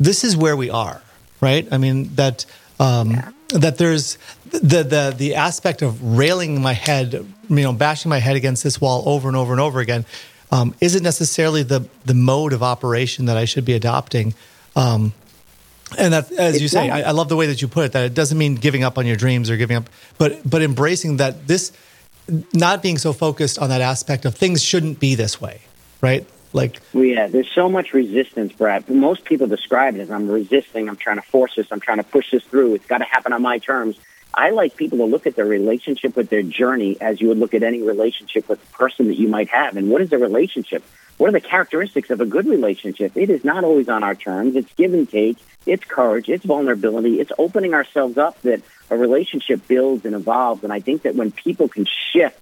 this 0.00 0.24
is 0.24 0.36
where 0.36 0.56
we 0.56 0.70
are, 0.70 1.02
right? 1.40 1.68
I 1.70 1.78
mean 1.78 2.14
that. 2.16 2.46
Um, 2.80 3.10
yeah. 3.10 3.30
That 3.54 3.76
there's 3.76 4.16
the 4.46 4.82
the 4.82 5.14
the 5.14 5.34
aspect 5.34 5.82
of 5.82 6.02
railing 6.16 6.62
my 6.62 6.72
head, 6.72 7.12
you 7.12 7.62
know, 7.62 7.74
bashing 7.74 8.08
my 8.08 8.18
head 8.18 8.34
against 8.34 8.64
this 8.64 8.80
wall 8.80 9.02
over 9.04 9.28
and 9.28 9.36
over 9.36 9.52
and 9.52 9.60
over 9.60 9.80
again, 9.80 10.06
um, 10.50 10.74
isn't 10.80 11.02
necessarily 11.02 11.62
the 11.62 11.86
the 12.06 12.14
mode 12.14 12.54
of 12.54 12.62
operation 12.62 13.26
that 13.26 13.36
I 13.36 13.44
should 13.44 13.66
be 13.66 13.74
adopting. 13.74 14.32
Um, 14.76 15.12
and 15.98 16.14
that, 16.14 16.32
as 16.32 16.62
you 16.62 16.68
say, 16.68 16.88
I, 16.88 17.02
I, 17.02 17.10
love 17.10 17.28
the 17.28 17.36
way 17.36 17.46
that 17.46 17.60
you 17.60 17.68
put 17.68 17.84
it. 17.84 17.92
That 17.92 18.04
it 18.04 18.14
doesn't 18.14 18.38
mean 18.38 18.54
giving 18.54 18.82
up 18.82 18.96
on 18.96 19.06
your 19.06 19.16
dreams 19.16 19.50
or 19.50 19.56
giving 19.56 19.76
up, 19.76 19.90
but 20.16 20.40
but 20.48 20.62
embracing 20.62 21.18
that 21.18 21.46
this, 21.46 21.72
not 22.52 22.82
being 22.82 22.98
so 22.98 23.12
focused 23.12 23.58
on 23.58 23.68
that 23.68 23.80
aspect 23.80 24.24
of 24.24 24.34
things 24.34 24.62
shouldn't 24.62 25.00
be 25.00 25.14
this 25.14 25.40
way, 25.40 25.60
right? 26.00 26.26
Like, 26.54 26.80
well, 26.92 27.04
yeah, 27.04 27.26
there's 27.26 27.50
so 27.54 27.68
much 27.68 27.92
resistance, 27.92 28.52
Brad. 28.52 28.88
Most 28.88 29.24
people 29.24 29.46
describe 29.46 29.96
it 29.96 30.00
as 30.00 30.10
I'm 30.10 30.30
resisting, 30.30 30.88
I'm 30.88 30.96
trying 30.96 31.16
to 31.16 31.22
force 31.22 31.54
this, 31.56 31.66
I'm 31.70 31.80
trying 31.80 31.96
to 31.98 32.04
push 32.04 32.30
this 32.30 32.42
through. 32.44 32.74
It's 32.74 32.86
got 32.86 32.98
to 32.98 33.04
happen 33.04 33.32
on 33.32 33.42
my 33.42 33.58
terms. 33.58 33.96
I 34.34 34.50
like 34.50 34.76
people 34.76 34.98
to 34.98 35.04
look 35.04 35.26
at 35.26 35.36
their 35.36 35.46
relationship 35.46 36.16
with 36.16 36.30
their 36.30 36.42
journey 36.42 36.96
as 37.00 37.20
you 37.20 37.28
would 37.28 37.38
look 37.38 37.54
at 37.54 37.62
any 37.62 37.82
relationship 37.82 38.48
with 38.48 38.60
the 38.60 38.72
person 38.72 39.08
that 39.08 39.18
you 39.18 39.28
might 39.28 39.48
have. 39.48 39.76
And 39.76 39.90
what 39.90 40.00
is 40.00 40.12
a 40.12 40.18
relationship? 40.18 40.82
What 41.18 41.28
are 41.28 41.32
the 41.32 41.40
characteristics 41.40 42.10
of 42.10 42.20
a 42.20 42.26
good 42.26 42.46
relationship? 42.46 43.16
It 43.16 43.30
is 43.30 43.44
not 43.44 43.62
always 43.64 43.88
on 43.88 44.02
our 44.02 44.14
terms. 44.14 44.56
It's 44.56 44.72
give 44.74 44.94
and 44.94 45.08
take. 45.08 45.36
It's 45.66 45.84
courage. 45.84 46.28
It's 46.28 46.44
vulnerability. 46.44 47.20
It's 47.20 47.32
opening 47.38 47.74
ourselves 47.74 48.16
up 48.16 48.40
that 48.42 48.62
a 48.90 48.96
relationship 48.96 49.68
builds 49.68 50.04
and 50.04 50.14
evolves. 50.14 50.64
And 50.64 50.72
I 50.72 50.80
think 50.80 51.02
that 51.02 51.14
when 51.14 51.30
people 51.30 51.68
can 51.68 51.86
shift 51.86 52.40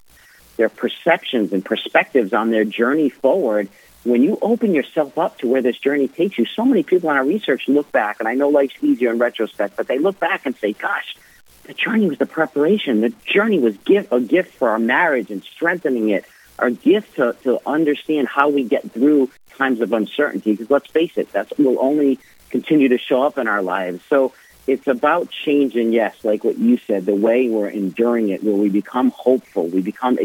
their 0.56 0.68
perceptions 0.68 1.52
and 1.52 1.64
perspectives 1.64 2.32
on 2.32 2.50
their 2.50 2.64
journey 2.64 3.09
forward, 3.09 3.68
when 4.04 4.23
you 4.23 4.38
open 4.40 4.75
yourself 4.75 5.18
up 5.18 5.38
to 5.38 5.49
where 5.49 5.61
this 5.61 5.78
journey 5.78 6.09
takes 6.09 6.38
you, 6.38 6.47
so 6.47 6.64
many 6.64 6.82
people 6.82 7.11
in 7.11 7.16
our 7.16 7.25
research 7.25 7.68
look 7.68 7.90
back, 7.92 8.16
and 8.20 8.28
I 8.28 8.35
know 8.35 8.49
life's 8.49 8.75
easier 8.80 9.11
in 9.11 9.18
retrospect, 9.18 9.76
but 9.76 9.88
they 9.88 9.99
look 9.99 10.18
back 10.18 10.47
and 10.47 10.56
say, 10.56 10.73
gosh, 10.73 11.16
the 11.64 11.75
journey 11.75 12.09
was 12.09 12.19
the 12.19 12.26
preparation. 12.26 13.00
The 13.00 13.12
journey 13.25 13.59
was 13.59 13.76
gift, 13.79 14.12
a 14.12 14.21
gift 14.21 14.55
for 14.55 14.71
our 14.71 14.79
marriage 14.79 15.31
and 15.31 15.43
strengthening 15.43 16.09
it, 16.11 16.25
our 16.59 16.71
gift 16.71 17.17
to, 17.17 17.37
to 17.45 17.61
understand 17.67 18.29
how 18.29 18.49
we 18.49 18.64
get 18.64 18.90
through 18.93 19.31
times 19.57 19.81
of 19.81 19.93
uncertainty. 19.93 20.52
Because 20.52 20.71
let's 20.71 20.90
face 20.90 21.17
it, 21.17 21.33
that 21.33 21.52
will 21.59 21.79
only 21.81 22.19
continue 22.50 22.88
to 22.88 22.99
show 22.99 23.23
up 23.23 23.38
in 23.38 23.47
our 23.47 23.62
lives. 23.62 24.02
So 24.09 24.33
it's 24.67 24.87
about 24.87 25.31
changing, 25.31 25.93
yes, 25.93 26.17
like 26.25 26.45
what 26.45 26.59
you 26.59 26.79
said, 26.87 27.07
the 27.07 27.14
way 27.14 27.49
we're 27.49 27.69
enduring 27.69 28.31
it, 28.31 28.43
where 28.43 28.55
we 28.55 28.69
become 28.69 29.11
hopeful, 29.11 29.67
we 29.67 29.81
become 29.81 30.19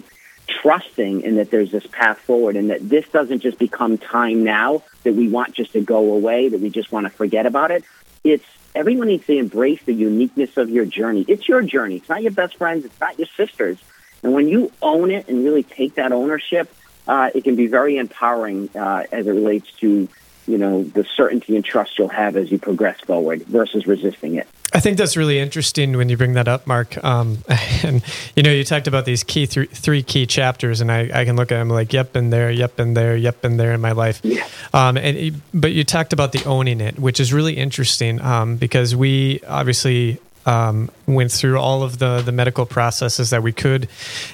trusting 0.48 1.22
in 1.22 1.36
that 1.36 1.52
there's 1.52 1.72
this 1.72 1.88
path 1.88 2.20
forward 2.20 2.56
and 2.56 2.70
that 2.70 2.88
this 2.88 3.08
doesn't 3.10 3.40
just 3.40 3.58
become 3.58 3.98
time 3.98 4.44
now 4.44 4.84
that 5.04 5.14
we 5.14 5.28
want 5.28 5.54
just 5.54 5.74
to 5.74 5.82
go 5.82 6.14
away, 6.14 6.50
that 6.50 6.60
we 6.60 6.70
just 6.70 6.92
want 6.92 7.06
to 7.06 7.10
forget 7.10 7.46
about 7.46 7.72
it. 7.72 7.84
It's 8.24 8.46
everyone 8.76 9.08
needs 9.08 9.26
to 9.28 9.38
embrace 9.38 9.82
the 9.84 9.94
uniqueness 9.94 10.58
of 10.58 10.70
your 10.70 10.86
journey. 10.86 11.26
It's 11.28 11.48
your 11.48 11.62
journey. 11.62 11.98
It's 11.98 12.10
not 12.10 12.22
your 12.22 12.32
best 12.32 12.58
friends. 12.58 12.86
It's 12.86 13.00
not 13.00 13.18
your 13.18 13.28
sisters. 13.38 13.78
And 14.22 14.34
when 14.34 14.48
you 14.48 14.72
own 14.82 15.12
it 15.12 15.28
and 15.28 15.44
really 15.44 15.64
take 15.64 15.96
that 15.96 16.12
ownership, 16.12 16.74
uh, 17.08 17.30
it 17.34 17.44
can 17.44 17.56
be 17.56 17.68
very 17.68 17.98
empowering 17.98 18.70
uh, 18.76 19.04
as 19.12 19.28
it 19.28 19.32
relates 19.32 19.72
to 19.74 20.08
you 20.48 20.58
know 20.58 20.84
the 20.84 21.04
certainty 21.16 21.56
and 21.56 21.66
trust 21.66 21.98
you'll 21.98 22.08
have 22.08 22.36
as 22.36 22.52
you 22.52 22.60
progress 22.60 23.00
forward 23.02 23.44
versus 23.44 23.88
resisting 23.88 24.36
it. 24.36 24.48
I 24.74 24.80
think 24.80 24.98
that's 24.98 25.16
really 25.16 25.40
interesting 25.40 25.96
when 25.96 26.10
you 26.10 26.18
bring 26.18 26.34
that 26.34 26.48
up, 26.48 26.68
Mark. 26.68 27.02
Um, 27.04 27.38
and 27.84 28.04
you 28.36 28.44
know, 28.44 28.52
you 28.52 28.64
talked 28.64 28.88
about 28.88 29.06
these 29.06 29.24
key 29.24 29.48
th- 29.48 29.70
three 29.70 30.04
key 30.04 30.26
chapters, 30.26 30.82
and 30.82 30.92
I, 30.92 31.10
I 31.14 31.26
can 31.26 31.36
look 31.36 31.52
at 31.52 31.58
them 31.58 31.70
like, 31.70 31.94
yep, 31.94 32.16
and 32.16 32.34
there, 32.34 32.52
yep, 32.52 32.80
and 32.80 32.96
there, 32.96 33.16
yep, 33.16 33.44
and 33.44 33.60
there 33.60 33.74
in 33.74 33.82
my 33.82 33.92
life. 33.92 34.20
Yeah. 34.24 34.48
Um, 34.74 34.98
and 34.98 35.42
but 35.54 35.72
you 35.72 35.84
talked 35.84 36.14
about 36.14 36.32
the 36.32 36.44
owning 36.46 36.82
it, 36.82 37.00
which 37.00 37.20
is 37.20 37.32
really 37.32 37.56
interesting 37.56 38.20
um, 38.22 38.58
because 38.58 38.96
we 38.96 39.40
obviously 39.48 40.20
um, 40.46 40.90
went 41.06 41.32
through 41.32 41.60
all 41.60 41.84
of 41.84 42.00
the 42.00 42.22
the 42.22 42.32
medical 42.32 42.66
processes 42.66 43.30
that 43.30 43.44
we 43.44 43.52
could, 43.52 43.88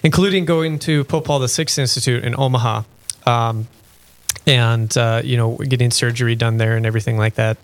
including 0.04 0.46
going 0.46 0.80
to 0.80 1.04
Pope 1.04 1.26
Paul 1.26 1.46
VI 1.46 1.66
Institute 1.78 2.24
in 2.24 2.36
Omaha. 2.38 2.84
Um, 3.26 3.68
and 4.48 4.98
uh, 4.98 5.22
you 5.24 5.38
know 5.38 5.58
getting 5.58 5.92
surgery 5.92 6.36
done 6.36 6.58
there 6.58 6.76
and 6.76 6.86
everything 6.86 7.18
like 7.18 7.36
that. 7.36 7.58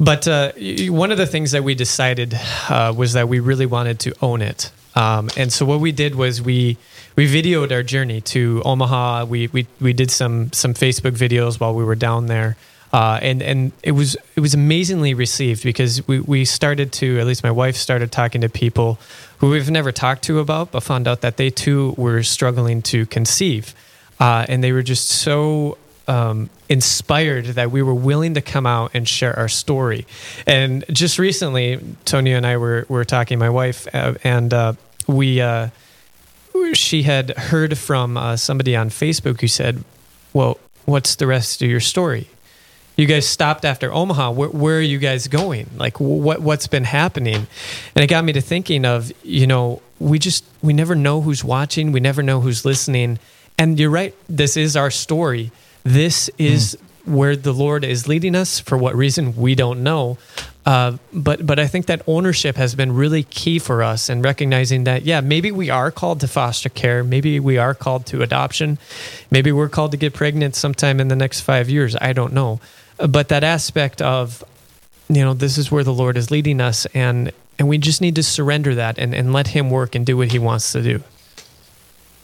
But 0.00 0.26
uh, 0.26 0.52
one 0.88 1.12
of 1.12 1.18
the 1.18 1.26
things 1.26 1.50
that 1.52 1.62
we 1.62 1.74
decided 1.74 2.34
uh, 2.70 2.94
was 2.96 3.12
that 3.12 3.28
we 3.28 3.38
really 3.38 3.66
wanted 3.66 3.98
to 4.00 4.14
own 4.22 4.40
it. 4.40 4.72
Um, 4.96 5.28
and 5.36 5.52
so 5.52 5.66
what 5.66 5.80
we 5.80 5.92
did 5.92 6.14
was 6.14 6.40
we 6.40 6.78
we 7.16 7.28
videoed 7.28 7.70
our 7.70 7.82
journey 7.82 8.22
to 8.22 8.62
Omaha. 8.64 9.26
We 9.26 9.48
we 9.48 9.66
we 9.78 9.92
did 9.92 10.10
some 10.10 10.52
some 10.52 10.72
Facebook 10.72 11.12
videos 11.12 11.60
while 11.60 11.74
we 11.74 11.84
were 11.84 11.94
down 11.94 12.26
there. 12.26 12.56
Uh, 12.92 13.20
and 13.22 13.40
and 13.42 13.72
it 13.84 13.92
was 13.92 14.16
it 14.34 14.40
was 14.40 14.54
amazingly 14.54 15.14
received 15.14 15.62
because 15.62 16.06
we, 16.08 16.18
we 16.20 16.44
started 16.44 16.92
to 16.92 17.20
at 17.20 17.26
least 17.26 17.44
my 17.44 17.50
wife 17.50 17.76
started 17.76 18.10
talking 18.10 18.40
to 18.40 18.48
people 18.48 18.98
who 19.38 19.50
we've 19.50 19.70
never 19.70 19.92
talked 19.92 20.22
to 20.24 20.40
about, 20.40 20.72
but 20.72 20.82
found 20.82 21.06
out 21.06 21.20
that 21.20 21.36
they 21.36 21.50
too 21.50 21.94
were 21.96 22.22
struggling 22.22 22.82
to 22.82 23.06
conceive, 23.06 23.74
uh, 24.18 24.44
and 24.48 24.64
they 24.64 24.72
were 24.72 24.82
just 24.82 25.08
so 25.08 25.78
um, 26.10 26.50
inspired 26.68 27.44
that 27.44 27.70
we 27.70 27.82
were 27.82 27.94
willing 27.94 28.34
to 28.34 28.40
come 28.40 28.66
out 28.66 28.90
and 28.94 29.08
share 29.08 29.38
our 29.38 29.48
story. 29.48 30.06
And 30.44 30.84
just 30.90 31.20
recently, 31.20 31.76
Tonya 32.04 32.36
and 32.36 32.44
I 32.44 32.56
were, 32.56 32.84
were 32.88 33.04
talking, 33.04 33.38
my 33.38 33.48
wife, 33.48 33.86
uh, 33.94 34.14
and 34.24 34.52
uh, 34.52 34.72
we, 35.06 35.40
uh, 35.40 35.68
she 36.72 37.04
had 37.04 37.30
heard 37.30 37.78
from 37.78 38.16
uh, 38.16 38.36
somebody 38.36 38.74
on 38.74 38.90
Facebook 38.90 39.40
who 39.40 39.46
said, 39.46 39.84
Well, 40.32 40.58
what's 40.84 41.14
the 41.14 41.28
rest 41.28 41.62
of 41.62 41.70
your 41.70 41.80
story? 41.80 42.28
You 42.96 43.06
guys 43.06 43.26
stopped 43.26 43.64
after 43.64 43.92
Omaha. 43.92 44.32
Where, 44.32 44.48
where 44.48 44.78
are 44.78 44.82
you 44.82 44.98
guys 44.98 45.28
going? 45.28 45.70
Like, 45.76 46.00
what 46.00 46.42
what's 46.42 46.66
been 46.66 46.84
happening? 46.84 47.46
And 47.94 48.04
it 48.04 48.08
got 48.08 48.24
me 48.24 48.32
to 48.32 48.40
thinking 48.40 48.84
of, 48.84 49.12
you 49.22 49.46
know, 49.46 49.80
we 50.00 50.18
just 50.18 50.44
we 50.60 50.72
never 50.72 50.96
know 50.96 51.20
who's 51.20 51.44
watching. 51.44 51.92
We 51.92 52.00
never 52.00 52.22
know 52.22 52.40
who's 52.40 52.64
listening. 52.64 53.20
And 53.56 53.78
you're 53.78 53.90
right. 53.90 54.14
This 54.28 54.56
is 54.56 54.76
our 54.76 54.90
story 54.90 55.52
this 55.84 56.30
is 56.38 56.76
mm. 57.06 57.14
where 57.14 57.36
the 57.36 57.52
Lord 57.52 57.84
is 57.84 58.08
leading 58.08 58.34
us. 58.34 58.60
For 58.60 58.76
what 58.76 58.94
reason, 58.94 59.36
we 59.36 59.54
don't 59.54 59.82
know. 59.82 60.18
Uh, 60.66 60.98
but 61.12 61.46
but 61.46 61.58
I 61.58 61.66
think 61.66 61.86
that 61.86 62.02
ownership 62.06 62.56
has 62.56 62.74
been 62.74 62.92
really 62.92 63.22
key 63.22 63.58
for 63.58 63.82
us 63.82 64.08
and 64.10 64.22
recognizing 64.22 64.84
that 64.84 65.02
yeah 65.02 65.22
maybe 65.22 65.50
we 65.50 65.70
are 65.70 65.90
called 65.90 66.20
to 66.20 66.28
foster 66.28 66.68
care 66.68 67.02
maybe 67.02 67.40
we 67.40 67.56
are 67.56 67.72
called 67.72 68.04
to 68.06 68.20
adoption 68.20 68.78
maybe 69.30 69.50
we're 69.52 69.70
called 69.70 69.92
to 69.92 69.96
get 69.96 70.12
pregnant 70.12 70.54
sometime 70.54 71.00
in 71.00 71.08
the 71.08 71.16
next 71.16 71.40
five 71.40 71.70
years 71.70 71.96
I 71.98 72.12
don't 72.12 72.34
know 72.34 72.60
but 72.98 73.30
that 73.30 73.42
aspect 73.42 74.02
of 74.02 74.44
you 75.08 75.24
know 75.24 75.32
this 75.32 75.56
is 75.56 75.72
where 75.72 75.82
the 75.82 75.94
Lord 75.94 76.18
is 76.18 76.30
leading 76.30 76.60
us 76.60 76.84
and 76.92 77.32
and 77.60 77.68
we 77.68 77.76
just 77.76 78.00
need 78.00 78.14
to 78.14 78.22
surrender 78.22 78.74
that 78.74 78.98
and, 78.98 79.14
and 79.14 79.34
let 79.34 79.48
him 79.48 79.68
work 79.70 79.94
and 79.94 80.06
do 80.06 80.16
what 80.16 80.32
he 80.32 80.38
wants 80.38 80.72
to 80.72 80.82
do. 80.82 81.02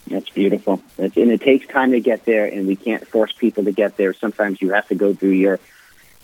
That's 0.07 0.31
beautiful. 0.31 0.83
And 0.99 1.13
it 1.17 1.41
takes 1.43 1.67
time 1.67 1.93
to 1.93 2.01
get 2.01 2.25
there, 2.25 2.47
and 2.47 2.67
we 2.67 2.77
can't 2.77 3.07
force 3.07 3.33
people 3.33 3.65
to 3.65 3.73
get 3.73 3.97
there. 3.97 4.15
Sometimes 4.15 4.63
you 4.63 4.73
have 4.73 4.89
to 4.89 4.95
go 4.95 5.15
through 5.15 5.31
your 5.31 5.61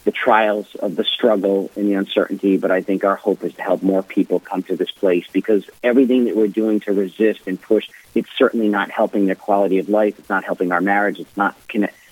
the 0.04 0.10
trials 0.10 0.74
of 0.76 0.96
the 0.96 1.04
struggle 1.04 1.70
and 1.76 1.88
the 1.88 1.94
uncertainty. 1.94 2.56
But 2.56 2.70
I 2.70 2.80
think 2.80 3.04
our 3.04 3.16
hope 3.16 3.44
is 3.44 3.54
to 3.54 3.62
help 3.62 3.82
more 3.82 4.02
people 4.02 4.40
come 4.40 4.62
to 4.64 4.76
this 4.76 4.90
place 4.90 5.26
because 5.32 5.68
everything 5.82 6.24
that 6.24 6.36
we're 6.36 6.48
doing 6.48 6.80
to 6.80 6.92
resist 6.92 7.42
and 7.46 7.60
push, 7.60 7.88
it's 8.14 8.30
certainly 8.36 8.68
not 8.68 8.90
helping 8.90 9.26
their 9.26 9.36
quality 9.36 9.78
of 9.78 9.88
life. 9.88 10.18
It's 10.18 10.28
not 10.28 10.44
helping 10.44 10.72
our 10.72 10.80
marriage. 10.80 11.20
It's 11.20 11.36
not 11.36 11.56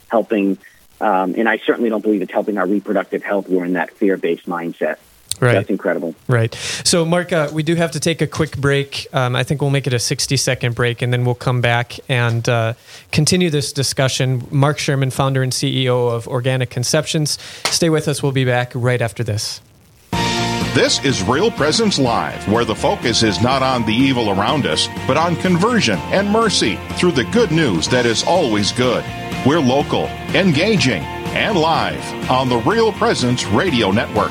helping. 0.09 0.59
Um, 1.01 1.35
and 1.37 1.49
I 1.49 1.59
certainly 1.59 1.91
don't 1.91 2.03
believe 2.03 2.23
it's 2.23 2.33
helping 2.33 2.59
our 2.59 2.67
reproductive 2.67 3.23
health. 3.23 3.49
We're 3.49 3.65
in 3.65 3.73
that 3.73 3.91
fear 3.91 4.17
based 4.17 4.47
mindset. 4.47 4.99
Right. 5.41 5.55
That's 5.55 5.71
incredible. 5.71 6.15
Right. 6.29 6.55
So, 6.85 7.05
Mark, 7.05 7.33
uh, 7.33 7.49
we 7.53 7.63
do 7.63 7.75
have 7.75 7.93
to 7.93 8.01
take 8.01 8.21
a 8.21 8.27
quick 8.27 8.59
break. 8.59 9.07
Um, 9.13 9.35
I 9.35 9.43
think 9.43 9.63
we'll 9.63 9.71
make 9.71 9.87
it 9.87 9.95
a 9.95 9.99
60 9.99 10.37
second 10.37 10.75
break 10.75 11.01
and 11.01 11.13
then 11.13 11.25
we'll 11.25 11.35
come 11.35 11.61
back 11.61 11.99
and 12.09 12.47
uh, 12.49 12.75
continue 13.11 13.49
this 13.49 13.73
discussion. 13.73 14.47
Mark 14.51 14.79
Sherman, 14.79 15.11
founder 15.11 15.43
and 15.43 15.53
CEO 15.53 16.11
of 16.11 16.29
Organic 16.29 16.71
Conceptions. 16.71 17.39
Stay 17.71 17.89
with 17.89 18.07
us. 18.07 18.23
We'll 18.23 18.33
be 18.33 18.45
back 18.45 18.73
right 18.75 19.01
after 19.01 19.25
this. 19.25 19.61
This 20.73 21.05
is 21.05 21.23
Real 21.25 21.51
Presence 21.51 21.99
Live, 21.99 22.47
where 22.47 22.65
the 22.65 22.77
focus 22.77 23.25
is 23.25 23.43
not 23.43 23.61
on 23.61 23.85
the 23.87 23.93
evil 23.93 24.31
around 24.31 24.67
us, 24.67 24.87
but 25.05 25.17
on 25.17 25.35
conversion 25.35 25.99
and 26.13 26.31
mercy 26.31 26.79
through 26.93 27.11
the 27.11 27.25
good 27.25 27.51
news 27.51 27.89
that 27.89 28.07
is 28.07 28.23
always 28.23 28.71
good. 28.71 29.05
We're 29.45 29.59
local, 29.59 30.05
engaging, 30.33 31.03
and 31.35 31.59
live 31.59 32.31
on 32.31 32.49
the 32.49 32.59
Real 32.59 32.93
Presence 32.93 33.45
Radio 33.47 33.91
Network. 33.91 34.31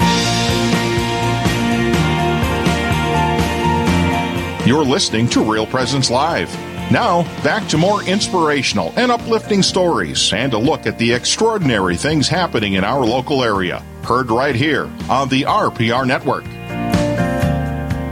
You're 4.71 4.85
listening 4.85 5.27
to 5.31 5.43
Real 5.43 5.67
Presence 5.67 6.09
Live. 6.09 6.49
Now, 6.89 7.23
back 7.43 7.67
to 7.67 7.77
more 7.77 8.03
inspirational 8.03 8.93
and 8.95 9.11
uplifting 9.11 9.61
stories 9.61 10.31
and 10.31 10.53
a 10.53 10.57
look 10.57 10.87
at 10.87 10.97
the 10.97 11.11
extraordinary 11.11 11.97
things 11.97 12.29
happening 12.29 12.75
in 12.75 12.85
our 12.85 13.05
local 13.05 13.43
area. 13.43 13.83
Heard 14.05 14.31
right 14.31 14.55
here 14.55 14.89
on 15.09 15.27
the 15.27 15.41
RPR 15.41 16.07
Network. 16.07 16.45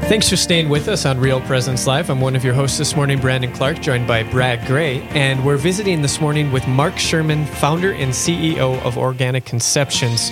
Thanks 0.09 0.27
for 0.27 0.35
staying 0.35 0.67
with 0.67 0.89
us 0.89 1.05
on 1.05 1.17
Real 1.17 1.39
Presence 1.39 1.87
Live. 1.87 2.09
I'm 2.09 2.19
one 2.19 2.35
of 2.35 2.43
your 2.43 2.55
hosts 2.55 2.77
this 2.77 2.93
morning, 2.93 3.21
Brandon 3.21 3.53
Clark, 3.53 3.79
joined 3.79 4.05
by 4.05 4.23
Brad 4.23 4.67
Gray, 4.67 4.99
and 5.11 5.45
we're 5.45 5.55
visiting 5.55 6.01
this 6.01 6.19
morning 6.19 6.51
with 6.51 6.67
Mark 6.67 6.97
Sherman, 6.97 7.45
founder 7.45 7.93
and 7.93 8.11
CEO 8.11 8.81
of 8.83 8.97
Organic 8.97 9.45
Conceptions. 9.45 10.29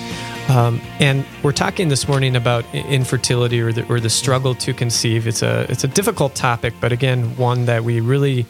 Um, 0.49 0.79
and 0.99 1.25
we're 1.43 1.51
talking 1.51 1.89
this 1.89 2.07
morning 2.07 2.35
about 2.35 2.63
infertility 2.73 3.59
or 3.59 3.73
the, 3.73 3.85
or 3.87 3.99
the 3.99 4.09
struggle 4.09 4.55
to 4.55 4.73
conceive. 4.73 5.27
It's 5.27 5.41
a 5.41 5.65
it's 5.69 5.83
a 5.83 5.89
difficult 5.89 6.35
topic, 6.35 6.73
but 6.79 6.91
again, 6.91 7.35
one 7.35 7.65
that 7.65 7.83
we 7.83 7.99
really 7.99 8.45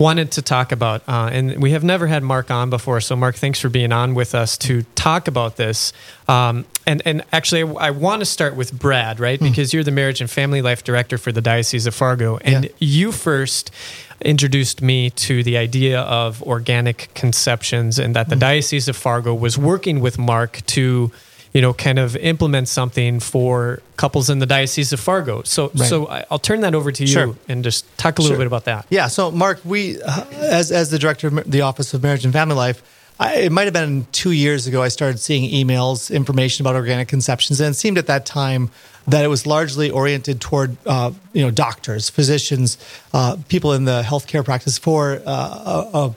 wanted 0.00 0.32
to 0.32 0.42
talk 0.42 0.72
about. 0.72 1.02
Uh, 1.06 1.28
and 1.30 1.62
we 1.62 1.70
have 1.72 1.84
never 1.84 2.06
had 2.06 2.22
Mark 2.22 2.50
on 2.50 2.70
before, 2.70 3.00
so 3.02 3.14
Mark, 3.14 3.36
thanks 3.36 3.60
for 3.60 3.68
being 3.68 3.92
on 3.92 4.14
with 4.14 4.34
us 4.34 4.56
to 4.56 4.82
talk 4.94 5.28
about 5.28 5.56
this. 5.56 5.92
Um, 6.26 6.64
and 6.86 7.02
and 7.06 7.22
actually, 7.32 7.62
I, 7.62 7.88
I 7.88 7.90
want 7.90 8.20
to 8.20 8.26
start 8.26 8.54
with 8.54 8.78
Brad, 8.78 9.18
right? 9.18 9.40
Mm. 9.40 9.50
Because 9.50 9.72
you're 9.72 9.84
the 9.84 9.90
marriage 9.90 10.20
and 10.20 10.30
family 10.30 10.60
life 10.60 10.84
director 10.84 11.16
for 11.16 11.32
the 11.32 11.42
Diocese 11.42 11.86
of 11.86 11.94
Fargo, 11.94 12.38
and 12.38 12.64
yeah. 12.64 12.70
you 12.78 13.12
first 13.12 13.70
introduced 14.22 14.82
me 14.82 15.08
to 15.08 15.42
the 15.42 15.56
idea 15.56 16.00
of 16.00 16.42
organic 16.42 17.08
conceptions, 17.14 17.98
and 17.98 18.14
that 18.14 18.28
the 18.28 18.36
mm. 18.36 18.40
Diocese 18.40 18.88
of 18.88 18.96
Fargo 18.96 19.34
was 19.34 19.56
working 19.56 20.00
with 20.00 20.18
Mark 20.18 20.60
to 20.66 21.10
you 21.52 21.60
know, 21.60 21.74
kind 21.74 21.98
of 21.98 22.16
implement 22.16 22.68
something 22.68 23.20
for 23.20 23.82
couples 23.96 24.30
in 24.30 24.38
the 24.38 24.46
Diocese 24.46 24.92
of 24.92 25.00
Fargo. 25.00 25.42
So, 25.42 25.70
right. 25.74 25.88
so 25.88 26.06
I'll 26.30 26.38
turn 26.38 26.60
that 26.60 26.74
over 26.74 26.92
to 26.92 27.02
you 27.02 27.08
sure. 27.08 27.36
and 27.48 27.64
just 27.64 27.86
talk 27.98 28.18
a 28.18 28.22
little 28.22 28.34
sure. 28.34 28.38
bit 28.38 28.46
about 28.46 28.64
that. 28.64 28.86
Yeah. 28.88 29.08
So, 29.08 29.30
Mark, 29.30 29.60
we, 29.64 30.00
uh, 30.00 30.24
as 30.32 30.70
as 30.70 30.90
the 30.90 30.98
director 30.98 31.28
of 31.28 31.50
the 31.50 31.62
Office 31.62 31.92
of 31.92 32.02
Marriage 32.02 32.24
and 32.24 32.32
Family 32.32 32.54
Life, 32.54 32.82
I, 33.18 33.34
it 33.34 33.52
might 33.52 33.64
have 33.64 33.74
been 33.74 34.06
two 34.12 34.30
years 34.30 34.66
ago. 34.66 34.82
I 34.82 34.88
started 34.88 35.18
seeing 35.18 35.50
emails, 35.50 36.10
information 36.10 36.62
about 36.64 36.76
organic 36.76 37.08
conceptions, 37.08 37.60
and 37.60 37.74
it 37.74 37.78
seemed 37.78 37.98
at 37.98 38.06
that 38.06 38.24
time 38.24 38.70
that 39.08 39.24
it 39.24 39.28
was 39.28 39.46
largely 39.46 39.90
oriented 39.90 40.40
toward 40.40 40.76
uh, 40.86 41.10
you 41.32 41.42
know 41.42 41.50
doctors, 41.50 42.08
physicians, 42.08 42.78
uh, 43.12 43.36
people 43.48 43.72
in 43.72 43.84
the 43.84 44.02
healthcare 44.02 44.44
practice 44.44 44.78
for 44.78 45.20
uh, 45.26 45.86
a, 45.92 45.98
a 45.98 46.14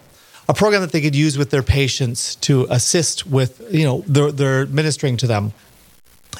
a 0.49 0.53
program 0.53 0.81
that 0.81 0.91
they 0.91 1.01
could 1.01 1.15
use 1.15 1.37
with 1.37 1.49
their 1.49 1.63
patients 1.63 2.35
to 2.35 2.67
assist 2.69 3.25
with, 3.25 3.61
you 3.73 3.85
know, 3.85 4.03
their, 4.07 4.31
their 4.31 4.65
ministering 4.65 5.17
to 5.17 5.27
them. 5.27 5.53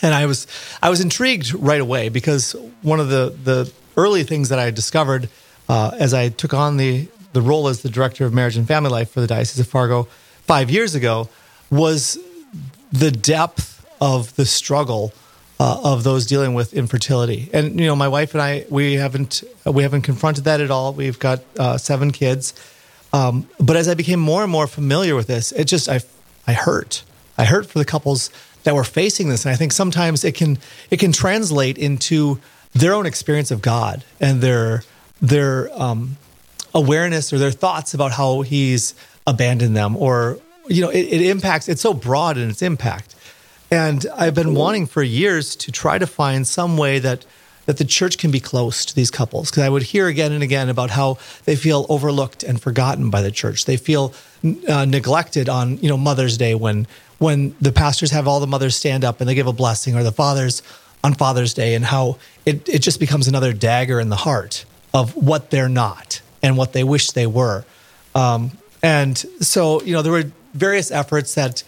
And 0.02 0.14
I 0.14 0.26
was 0.26 0.48
I 0.82 0.90
was 0.90 1.02
intrigued 1.02 1.54
right 1.54 1.80
away 1.80 2.10
because 2.10 2.56
one 2.82 3.00
of 3.00 3.10
the 3.10 3.36
the 3.44 3.72
early 3.96 4.24
things 4.24 4.50
that 4.50 4.60
I 4.60 4.72
discovered 4.72 5.30
uh, 5.70 5.92
as 6.00 6.14
I 6.14 6.30
took 6.30 6.54
on 6.54 6.78
the 6.78 7.08
the 7.34 7.42
role 7.42 7.68
as 7.68 7.82
the 7.82 7.90
director 7.90 8.26
of 8.26 8.34
marriage 8.34 8.58
and 8.58 8.68
family 8.68 8.90
life 8.90 9.12
for 9.12 9.22
the 9.22 9.28
Diocese 9.28 9.60
of 9.60 9.68
Fargo 9.68 10.08
five 10.46 10.70
years 10.70 10.96
ago 10.96 11.30
was 11.70 12.18
the 12.92 13.12
depth 13.12 13.86
of 14.02 14.36
the 14.36 14.46
struggle 14.46 15.14
uh, 15.60 15.80
of 15.84 16.04
those 16.04 16.26
dealing 16.26 16.54
with 16.54 16.74
infertility. 16.74 17.50
And 17.54 17.80
you 17.80 17.86
know, 17.86 17.96
my 17.96 18.08
wife 18.08 18.34
and 18.34 18.42
I 18.42 18.66
we 18.70 18.94
haven't 18.94 19.44
we 19.66 19.84
haven't 19.84 20.02
confronted 20.02 20.44
that 20.46 20.62
at 20.62 20.72
all. 20.72 20.94
We've 20.94 21.20
got 21.20 21.42
uh, 21.58 21.78
seven 21.78 22.12
kids, 22.12 22.54
um, 23.13 23.47
but 23.60 23.78
as 23.78 23.88
I 23.88 23.93
became 23.93 24.19
more 24.19 24.41
and 24.43 24.52
more 24.52 24.67
familiar 24.67 25.15
with 25.15 25.28
this, 25.28 25.52
it 25.54 25.65
just 25.65 25.88
I 25.88 26.02
I 26.45 26.54
hurt. 26.54 27.04
I 27.38 27.45
hurt 27.45 27.67
for 27.67 27.80
the 27.80 27.86
couples 27.86 28.30
that 28.63 28.76
were 28.76 28.84
facing 28.84 29.30
this, 29.30 29.45
and 29.45 29.54
I 29.54 29.56
think 29.56 29.71
sometimes 29.71 30.23
it 30.23 30.36
can 30.36 30.58
it 30.89 30.99
can 30.99 31.12
translate 31.12 31.78
into 31.78 32.39
their 32.73 32.93
own 32.93 33.06
experience 33.06 33.52
of 33.52 33.62
God 33.62 34.04
and 34.19 34.41
their 34.41 34.84
their 35.21 35.69
um, 35.80 36.17
awareness 36.73 37.32
or 37.32 37.38
their 37.38 37.52
thoughts 37.52 37.93
about 37.93 38.12
how 38.12 38.41
He's 38.41 38.95
abandoned 39.28 39.76
them, 39.78 39.95
or 39.95 40.39
you 40.67 40.82
know, 40.82 40.89
it, 40.89 41.06
it 41.06 41.21
impacts. 41.21 41.69
It's 41.69 41.82
so 41.82 41.93
broad 41.93 42.38
in 42.38 42.49
its 42.49 42.63
impact, 42.63 43.15
and 43.69 44.06
I've 44.15 44.36
been 44.36 44.56
wanting 44.56 44.88
for 44.88 45.04
years 45.04 45.56
to 45.58 45.71
try 45.71 45.99
to 45.99 46.08
find 46.08 46.47
some 46.47 46.78
way 46.78 46.97
that 46.99 47.26
that 47.65 47.78
the 47.78 47.86
church 47.86 48.17
can 48.17 48.32
be 48.32 48.39
close 48.39 48.86
to 48.86 48.95
these 48.95 49.10
couples 49.10 49.49
because 49.49 49.63
I 49.63 49.69
would 49.69 49.84
hear 49.84 50.08
again 50.08 50.32
and 50.32 50.43
again 50.43 50.69
about 50.69 50.89
how 50.89 51.17
they 51.45 51.56
feel 51.56 51.86
overlooked 51.89 52.43
and 52.43 52.62
forgotten 52.62 53.10
by 53.10 53.21
the 53.21 53.32
church. 53.32 53.65
They 53.65 53.78
feel 53.78 54.13
uh, 54.67 54.86
neglected 54.86 55.49
on 55.49 55.78
you 55.78 55.89
know 55.89 55.97
Mother's 55.97 56.38
Day 56.38 56.56
when 56.56 56.88
when 57.19 57.56
the 57.62 57.71
pastors 57.71 58.12
have 58.12 58.28
all 58.28 58.39
the 58.39 58.47
mothers 58.47 58.76
stand 58.76 59.06
up 59.06 59.21
and 59.21 59.30
they 59.30 59.36
give 59.36 59.47
a 59.47 59.54
blessing, 59.54 59.95
or 59.95 60.04
the 60.04 60.12
fathers 60.12 60.62
on 61.04 61.13
Father's 61.13 61.54
Day, 61.54 61.76
and 61.76 61.86
how 61.86 62.17
it 62.45 62.67
it 62.67 62.80
just 62.80 62.99
becomes 62.99 63.28
another 63.28 63.54
dagger 63.54 63.99
in 63.99 64.10
the 64.10 64.17
heart 64.17 64.65
of 64.93 65.15
what 65.15 65.49
they're 65.49 65.69
not 65.69 66.21
and 66.41 66.58
what 66.58 66.73
they 66.73 66.84
wish 66.84 67.12
they 67.12 67.28
were. 67.28 67.63
Um, 68.13 68.52
and 68.82 69.17
so 69.17 69.82
you 69.84 69.93
know 69.93 70.02
there 70.02 70.12
were 70.12 70.32
various 70.54 70.91
efforts 70.91 71.36
that 71.36 71.63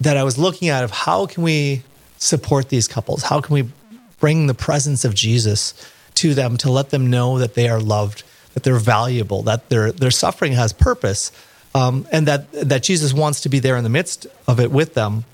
that 0.00 0.16
I 0.16 0.24
was 0.24 0.38
looking 0.38 0.68
at 0.68 0.84
of 0.84 0.90
how 0.90 1.26
can 1.26 1.42
we 1.42 1.82
support 2.18 2.68
these 2.68 2.86
couples? 2.86 3.22
How 3.22 3.40
can 3.40 3.54
we 3.54 3.70
bring 4.20 4.46
the 4.46 4.54
presence 4.54 5.04
of 5.04 5.14
Jesus 5.14 5.74
to 6.16 6.34
them 6.34 6.56
to 6.58 6.70
let 6.70 6.90
them 6.90 7.08
know 7.08 7.38
that 7.38 7.54
they 7.54 7.68
are 7.68 7.80
loved, 7.80 8.22
that 8.54 8.62
they're 8.62 8.76
valuable, 8.76 9.42
that 9.42 9.68
their 9.70 9.90
their 9.90 10.10
suffering 10.10 10.52
has 10.52 10.72
purpose, 10.72 11.32
um, 11.74 12.06
and 12.12 12.28
that 12.28 12.52
that 12.52 12.82
Jesus 12.82 13.12
wants 13.12 13.40
to 13.40 13.48
be 13.48 13.58
there 13.58 13.76
in 13.76 13.84
the 13.84 13.90
midst 13.90 14.26
of 14.46 14.60
it 14.60 14.70
with 14.70 14.94
them. 14.94 15.24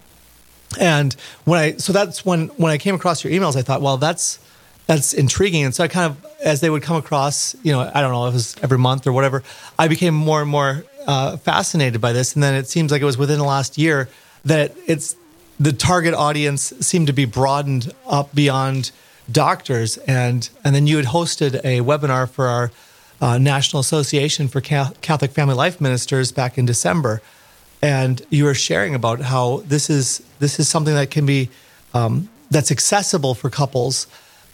And 0.79 1.15
when 1.45 1.59
I 1.59 1.77
so 1.77 1.93
that's 1.93 2.25
when 2.25 2.49
when 2.57 2.73
I 2.73 2.79
came 2.79 2.95
across 2.95 3.25
your 3.25 3.33
emails, 3.33 3.57
I 3.57 3.63
thought, 3.63 3.83
well, 3.83 3.97
that's 3.97 4.39
that's 4.87 5.13
intriguing. 5.13 5.65
And 5.65 5.75
so 5.75 5.85
I 5.85 5.89
kind 5.89 6.13
of 6.13 6.27
as 6.41 6.61
they 6.61 6.71
would 6.71 6.83
come 6.83 6.97
across, 6.97 7.57
you 7.65 7.73
know, 7.73 7.91
I 7.93 8.01
don't 8.01 8.13
know 8.13 8.27
if 8.27 8.33
it 8.33 8.35
was 8.35 8.57
every 8.63 8.79
month 8.79 9.07
or 9.07 9.13
whatever, 9.13 9.43
I 9.79 9.89
became 9.89 10.15
more 10.15 10.41
and 10.41 10.51
more 10.51 10.85
uh, 11.07 11.37
fascinated 11.39 12.01
by 12.01 12.13
this. 12.13 12.35
And 12.35 12.43
then 12.43 12.55
it 12.55 12.69
seems 12.69 12.93
like 12.93 13.03
it 13.03 13.07
was 13.07 13.19
within 13.19 13.39
the 13.39 13.45
last 13.45 13.79
year 13.79 14.09
that 14.45 14.77
it's 14.87 15.17
the 15.59 15.73
target 15.73 16.15
audience 16.15 16.73
seemed 16.81 17.07
to 17.07 17.13
be 17.13 17.25
broadened 17.25 17.93
up 18.07 18.35
beyond 18.35 18.91
doctors, 19.31 19.97
and 19.99 20.49
and 20.65 20.75
then 20.75 20.87
you 20.87 20.97
had 20.97 21.07
hosted 21.07 21.57
a 21.65 21.81
webinar 21.81 22.29
for 22.29 22.47
our 22.47 22.71
uh, 23.21 23.39
National 23.39 23.81
Association 23.81 24.49
for 24.49 24.61
Catholic 24.61 25.31
Family 25.31 25.55
Life 25.55 25.81
Ministers 25.81 26.31
back 26.33 26.59
in 26.59 26.67
December, 26.67 27.23
and 27.83 28.23
you 28.29 28.45
were 28.45 28.55
sharing 28.55 28.95
about 28.95 29.21
how 29.21 29.63
this 29.67 29.89
is 29.89 30.23
this 30.39 30.61
is 30.61 30.69
something 30.69 30.95
that 30.95 31.11
can 31.11 31.25
be 31.25 31.49
um, 31.95 32.29
that's 32.51 32.71
accessible 32.71 33.35
for 33.35 33.49
couples, 33.49 34.07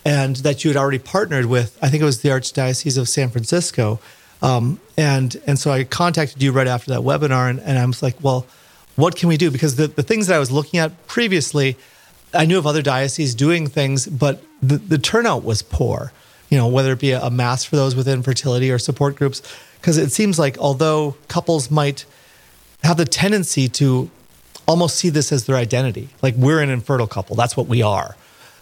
and 0.05 0.37
that 0.37 0.65
you 0.65 0.71
had 0.71 0.77
already 0.77 1.01
partnered 1.01 1.47
with. 1.47 1.77
I 1.83 1.89
think 1.89 2.03
it 2.03 2.07
was 2.07 2.23
the 2.23 2.29
Archdiocese 2.29 2.97
of 2.97 3.09
San 3.09 3.29
Francisco, 3.29 3.99
um, 4.41 4.81
and 4.97 5.37
and 5.47 5.59
so 5.59 5.73
I 5.73 5.83
contacted 5.83 6.41
you 6.41 6.53
right 6.53 6.69
after 6.69 6.93
that 6.93 7.01
webinar, 7.01 7.51
and, 7.51 7.59
and 7.61 7.77
I 7.77 7.85
was 7.85 8.03
like, 8.03 8.23
well 8.23 8.47
what 8.97 9.17
can 9.17 9.29
we 9.29 9.37
do? 9.37 9.51
Because 9.51 9.77
the, 9.77 9.87
the 9.87 10.03
things 10.03 10.27
that 10.27 10.37
I 10.37 10.39
was 10.39 10.51
looking 10.51 10.79
at 10.79 11.07
previously, 11.07 11.77
I 12.35 12.45
knew 12.45 12.59
of 12.59 12.67
other 12.67 12.83
dioceses 12.83 13.35
doing 13.35 13.67
things, 13.67 14.07
but 14.07 14.43
the, 14.63 14.77
the 14.77 14.99
turnout 14.99 15.45
was 15.45 15.63
poor, 15.63 16.13
you 16.51 16.59
know, 16.59 16.69
whether 16.69 16.93
it 16.93 17.01
be 17.01 17.13
a, 17.13 17.23
a 17.23 17.31
mass 17.31 17.65
for 17.65 17.77
those 17.77 17.97
with 17.97 18.09
infertility 18.09 18.71
or 18.71 18.79
support 18.79 19.17
groups. 19.17 19.43
Because 19.81 19.99
it 19.99 20.13
seems 20.13 20.39
like 20.39 20.59
although 20.59 21.17
couples 21.29 21.71
might 21.71 22.05
have 22.83 22.97
the 22.97 23.05
tendency 23.05 23.69
to 23.69 24.11
almost 24.67 24.97
see 24.97 25.09
this 25.09 25.33
as 25.33 25.47
their 25.47 25.57
identity, 25.57 26.11
like 26.23 26.35
we're 26.37 26.61
an 26.61 26.71
infertile 26.71 27.07
couple, 27.07 27.35
that's 27.35 27.57
what 27.57 27.67
we 27.67 27.83
are, 27.83 28.17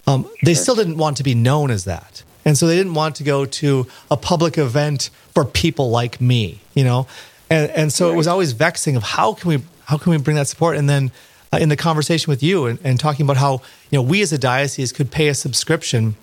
um, 0.07 0.29
they 0.43 0.55
still 0.55 0.75
didn't 0.75 0.97
want 0.97 1.17
to 1.19 1.23
be 1.23 1.35
known 1.35 1.71
as 1.71 1.85
that. 1.85 2.23
And 2.45 2.57
so 2.57 2.67
they 2.67 2.77
didn't 2.77 2.95
want 2.95 3.17
to 3.17 3.23
go 3.23 3.45
to 3.45 3.87
a 4.11 4.17
public 4.17 4.57
event 4.57 5.11
for 5.35 5.45
people 5.45 5.91
like 5.91 6.21
me, 6.21 6.61
you 6.75 6.85
know? 6.85 7.07
And, 7.51 7.71
and 7.73 7.93
so 7.93 8.11
it 8.11 8.17
was 8.17 8.27
always 8.27 8.53
vexing 8.53 8.97
of 8.97 9.03
how 9.03 9.35
can 9.35 9.49
we 9.49 9.63
how 9.91 9.99
can 9.99 10.13
we 10.13 10.19
bring 10.19 10.37
that 10.37 10.49
support? 10.49 10.77
And 10.77 10.89
then 10.89 11.11
uh, 11.53 11.59
in 11.61 11.69
the 11.69 11.77
conversation 11.77 12.31
with 12.31 12.43
you 12.43 12.67
and, 12.67 12.79
and 12.85 12.99
talking 12.99 13.27
about 13.27 13.37
how 13.37 13.61
you 13.91 13.99
know 13.99 14.03
we 14.03 14.23
as 14.23 14.33
a 14.33 14.39
diocese 14.39 14.93
could 14.93 15.11
pay 15.11 15.29
a 15.29 15.35
subscription 15.35 16.15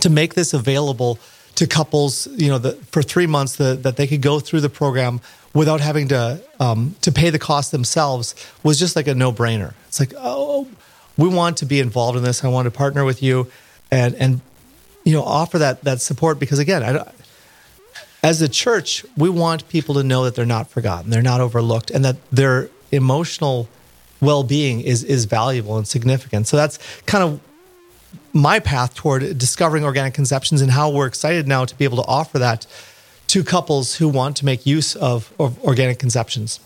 to 0.00 0.08
make 0.08 0.34
this 0.34 0.54
available 0.54 1.18
to 1.56 1.66
couples, 1.66 2.26
you 2.36 2.48
know, 2.48 2.58
the, 2.58 2.72
for 2.92 3.02
three 3.02 3.26
months 3.26 3.56
the, 3.56 3.74
that 3.82 3.96
they 3.96 4.06
could 4.06 4.22
go 4.22 4.38
through 4.38 4.60
the 4.60 4.68
program 4.68 5.20
without 5.54 5.80
having 5.80 6.08
to 6.08 6.40
um, 6.60 6.94
to 7.00 7.10
pay 7.10 7.30
the 7.30 7.38
cost 7.38 7.72
themselves 7.72 8.34
was 8.62 8.78
just 8.78 8.94
like 8.94 9.08
a 9.08 9.14
no 9.14 9.32
brainer. 9.32 9.74
It's 9.88 9.98
like, 9.98 10.12
oh, 10.16 10.68
we 11.16 11.28
want 11.28 11.56
to 11.58 11.66
be 11.66 11.80
involved 11.80 12.16
in 12.16 12.22
this. 12.22 12.44
I 12.44 12.48
want 12.48 12.66
to 12.66 12.70
partner 12.70 13.04
with 13.04 13.22
you, 13.22 13.50
and 13.90 14.14
and 14.14 14.40
you 15.04 15.12
know 15.12 15.24
offer 15.24 15.58
that 15.58 15.82
that 15.82 16.00
support 16.00 16.38
because 16.38 16.60
again, 16.60 16.82
I, 16.82 17.10
as 18.22 18.42
a 18.42 18.48
church, 18.48 19.04
we 19.16 19.30
want 19.30 19.68
people 19.68 19.94
to 19.94 20.02
know 20.02 20.24
that 20.24 20.34
they're 20.34 20.44
not 20.44 20.68
forgotten, 20.68 21.10
they're 21.10 21.22
not 21.22 21.40
overlooked, 21.40 21.90
and 21.90 22.04
that 22.04 22.16
their 22.30 22.68
emotional 22.96 23.68
well-being 24.20 24.80
is 24.80 25.04
is 25.04 25.26
valuable 25.26 25.76
and 25.76 25.86
significant. 25.86 26.46
So 26.46 26.56
that's 26.56 26.78
kind 27.06 27.22
of 27.22 27.40
my 28.32 28.58
path 28.60 28.94
toward 28.94 29.38
discovering 29.38 29.84
organic 29.84 30.14
conceptions 30.14 30.62
and 30.62 30.70
how 30.70 30.90
we're 30.90 31.06
excited 31.06 31.46
now 31.46 31.64
to 31.64 31.74
be 31.76 31.84
able 31.84 31.96
to 31.96 32.08
offer 32.08 32.38
that 32.38 32.66
to 33.28 33.42
couples 33.42 33.96
who 33.96 34.08
want 34.08 34.36
to 34.36 34.44
make 34.44 34.66
use 34.66 34.94
of, 34.94 35.32
of 35.38 35.62
organic 35.64 35.98
conceptions. 35.98 36.60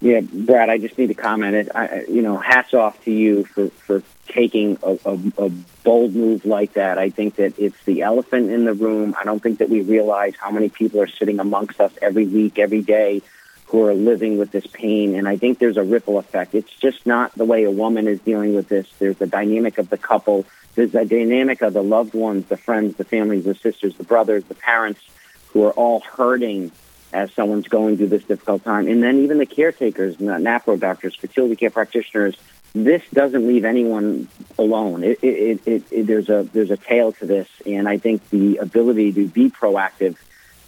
Yeah, 0.00 0.20
Brad, 0.20 0.70
I 0.70 0.78
just 0.78 0.96
need 0.96 1.08
to 1.08 1.14
comment. 1.14 1.68
I, 1.74 2.04
you 2.08 2.22
know, 2.22 2.36
hats 2.38 2.72
off 2.72 3.02
to 3.04 3.10
you 3.10 3.44
for, 3.44 3.68
for 3.70 4.02
taking 4.28 4.78
a, 4.84 4.96
a, 5.04 5.18
a 5.38 5.50
bold 5.82 6.14
move 6.14 6.44
like 6.44 6.74
that. 6.74 6.98
I 6.98 7.10
think 7.10 7.34
that 7.36 7.58
it's 7.58 7.82
the 7.84 8.02
elephant 8.02 8.50
in 8.50 8.64
the 8.64 8.74
room. 8.74 9.16
I 9.20 9.24
don't 9.24 9.42
think 9.42 9.58
that 9.58 9.68
we 9.68 9.80
realize 9.80 10.34
how 10.38 10.52
many 10.52 10.68
people 10.68 11.00
are 11.00 11.08
sitting 11.08 11.40
amongst 11.40 11.80
us 11.80 11.92
every 12.00 12.26
week, 12.26 12.60
every 12.60 12.82
day, 12.82 13.22
who 13.68 13.84
are 13.84 13.94
living 13.94 14.38
with 14.38 14.50
this 14.50 14.66
pain. 14.66 15.14
And 15.14 15.28
I 15.28 15.36
think 15.36 15.58
there's 15.58 15.76
a 15.76 15.82
ripple 15.82 16.18
effect. 16.18 16.54
It's 16.54 16.72
just 16.72 17.06
not 17.06 17.34
the 17.34 17.44
way 17.44 17.64
a 17.64 17.70
woman 17.70 18.08
is 18.08 18.18
dealing 18.20 18.54
with 18.54 18.68
this. 18.68 18.88
There's 18.98 19.18
the 19.18 19.26
dynamic 19.26 19.78
of 19.78 19.90
the 19.90 19.98
couple. 19.98 20.46
There's 20.74 20.92
the 20.92 21.04
dynamic 21.04 21.60
of 21.60 21.74
the 21.74 21.82
loved 21.82 22.14
ones, 22.14 22.46
the 22.46 22.56
friends, 22.56 22.96
the 22.96 23.04
families, 23.04 23.44
the 23.44 23.54
sisters, 23.54 23.94
the 23.96 24.04
brothers, 24.04 24.44
the 24.44 24.54
parents, 24.54 25.00
who 25.48 25.64
are 25.64 25.72
all 25.72 26.00
hurting 26.00 26.72
as 27.12 27.32
someone's 27.32 27.68
going 27.68 27.96
through 27.96 28.08
this 28.08 28.24
difficult 28.24 28.64
time. 28.64 28.86
And 28.86 29.02
then 29.02 29.18
even 29.20 29.38
the 29.38 29.46
caretakers, 29.46 30.16
NAPRO 30.16 30.78
doctors, 30.78 31.14
fertility 31.14 31.56
care 31.56 31.70
practitioners, 31.70 32.36
this 32.74 33.02
doesn't 33.12 33.46
leave 33.46 33.64
anyone 33.64 34.28
alone. 34.58 35.04
It, 35.04 35.18
it, 35.22 35.66
it, 35.90 36.06
there's 36.06 36.28
a 36.28 36.48
there's 36.52 36.70
a 36.70 36.76
tail 36.76 37.12
to 37.12 37.26
this, 37.26 37.48
and 37.64 37.88
I 37.88 37.96
think 37.96 38.28
the 38.28 38.58
ability 38.58 39.12
to 39.14 39.26
be 39.26 39.48
proactive 39.48 40.16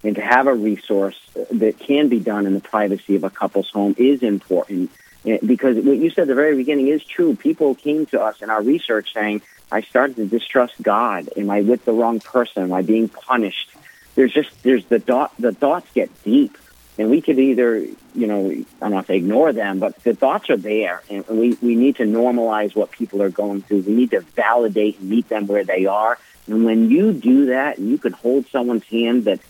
and 0.02 0.14
to 0.16 0.22
have 0.22 0.46
a 0.46 0.54
resource 0.54 1.18
that 1.50 1.78
can 1.78 2.08
be 2.08 2.18
done 2.18 2.46
in 2.46 2.54
the 2.54 2.60
privacy 2.60 3.16
of 3.16 3.24
a 3.24 3.30
couple's 3.30 3.70
home 3.70 3.94
is 3.98 4.22
important. 4.22 4.90
Eh, 5.26 5.38
because 5.44 5.76
what 5.76 5.98
you 5.98 6.10
said 6.10 6.22
at 6.22 6.28
the 6.28 6.34
very 6.34 6.56
beginning 6.56 6.88
is 6.88 7.04
true. 7.04 7.36
People 7.36 7.74
came 7.74 8.06
to 8.06 8.20
us 8.20 8.40
in 8.40 8.50
our 8.50 8.62
research 8.62 9.12
saying, 9.12 9.42
"I 9.70 9.82
started 9.82 10.16
to 10.16 10.26
distrust 10.26 10.74
God. 10.80 11.28
Am 11.36 11.50
I 11.50 11.60
with 11.60 11.84
the 11.84 11.92
wrong 11.92 12.20
person? 12.20 12.62
Am 12.62 12.72
I 12.72 12.82
being 12.82 13.08
punished?" 13.08 13.70
there's 14.14 14.32
just 14.32 14.62
there's 14.62 14.84
the 14.86 14.98
dot 14.98 15.32
the 15.38 15.52
thoughts 15.52 15.88
get 15.94 16.10
deep 16.24 16.58
and 16.98 17.10
we 17.10 17.20
could 17.20 17.38
either 17.38 17.78
you 17.78 18.26
know 18.26 18.50
I 18.50 18.64
don't 18.80 18.90
know 18.90 18.98
if 18.98 19.06
they 19.06 19.16
ignore 19.16 19.52
them, 19.52 19.78
but 19.78 20.02
the 20.04 20.14
thoughts 20.14 20.50
are 20.50 20.56
there, 20.56 21.02
and 21.08 21.26
we 21.28 21.56
we 21.62 21.74
need 21.74 21.96
to 21.96 22.04
normalize 22.04 22.74
what 22.74 22.90
people 22.90 23.22
are 23.22 23.30
going 23.30 23.62
through. 23.62 23.80
We 23.82 23.94
need 23.94 24.10
to 24.10 24.20
validate 24.20 24.98
and 24.98 25.08
meet 25.08 25.28
them 25.28 25.46
where 25.46 25.64
they 25.64 25.86
are. 25.86 26.18
And 26.46 26.64
when 26.64 26.90
you 26.90 27.12
do 27.12 27.46
that, 27.46 27.78
and 27.78 27.88
you 27.88 27.96
can 27.96 28.12
hold 28.12 28.48
someone's 28.48 28.84
hand 28.84 29.24
that 29.24 29.40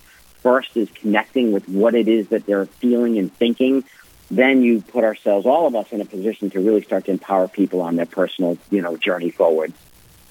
first 0.42 0.76
is 0.76 0.88
connecting 0.90 1.53
with 1.53 1.68
what 1.68 1.94
it 1.94 2.09
is 2.09 2.29
that 2.29 2.46
they're 2.46 2.66
feeling 2.66 3.18
and 3.18 3.33
thinking, 3.33 3.85
then 4.31 4.62
you 4.62 4.81
put 4.81 5.05
ourselves, 5.05 5.46
all 5.46 5.66
of 5.66 5.74
us, 5.74 5.90
in 5.92 6.00
a 6.00 6.05
position 6.05 6.50
to 6.50 6.61
really 6.61 6.83
start 6.83 7.07
to 7.07 7.11
empower 7.11 7.48
people 7.48 7.81
on 7.81 7.96
their 7.96 8.07
personal 8.07 8.59
you 8.70 8.83
know 8.83 8.96
journey 8.96 9.31
forward. 9.31 9.72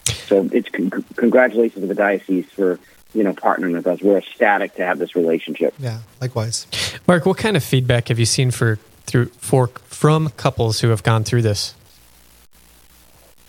So 0.06 0.48
it's 0.52 0.70
con- 0.70 1.04
congratulations 1.16 1.82
to 1.82 1.88
the 1.88 1.96
diocese 1.96 2.46
for 2.52 2.80
you 3.14 3.24
know, 3.24 3.34
partnering 3.34 3.74
with 3.74 3.88
us. 3.88 4.02
We're 4.02 4.20
ecstatic 4.20 4.76
to 4.76 4.86
have 4.86 5.00
this 5.00 5.16
relationship. 5.16 5.74
Yeah, 5.80 6.00
likewise. 6.22 6.68
Mark, 7.08 7.26
what 7.26 7.38
kind 7.38 7.58
of 7.58 7.64
feedback 7.64 8.10
have 8.10 8.20
you 8.20 8.26
seen 8.26 8.52
for 8.52 8.78
through 9.06 9.26
for 9.38 9.68
from 9.86 10.30
couples 10.30 10.82
who 10.82 10.90
have 10.90 11.04
gone 11.04 11.24
through 11.24 11.42
this? 11.42 11.74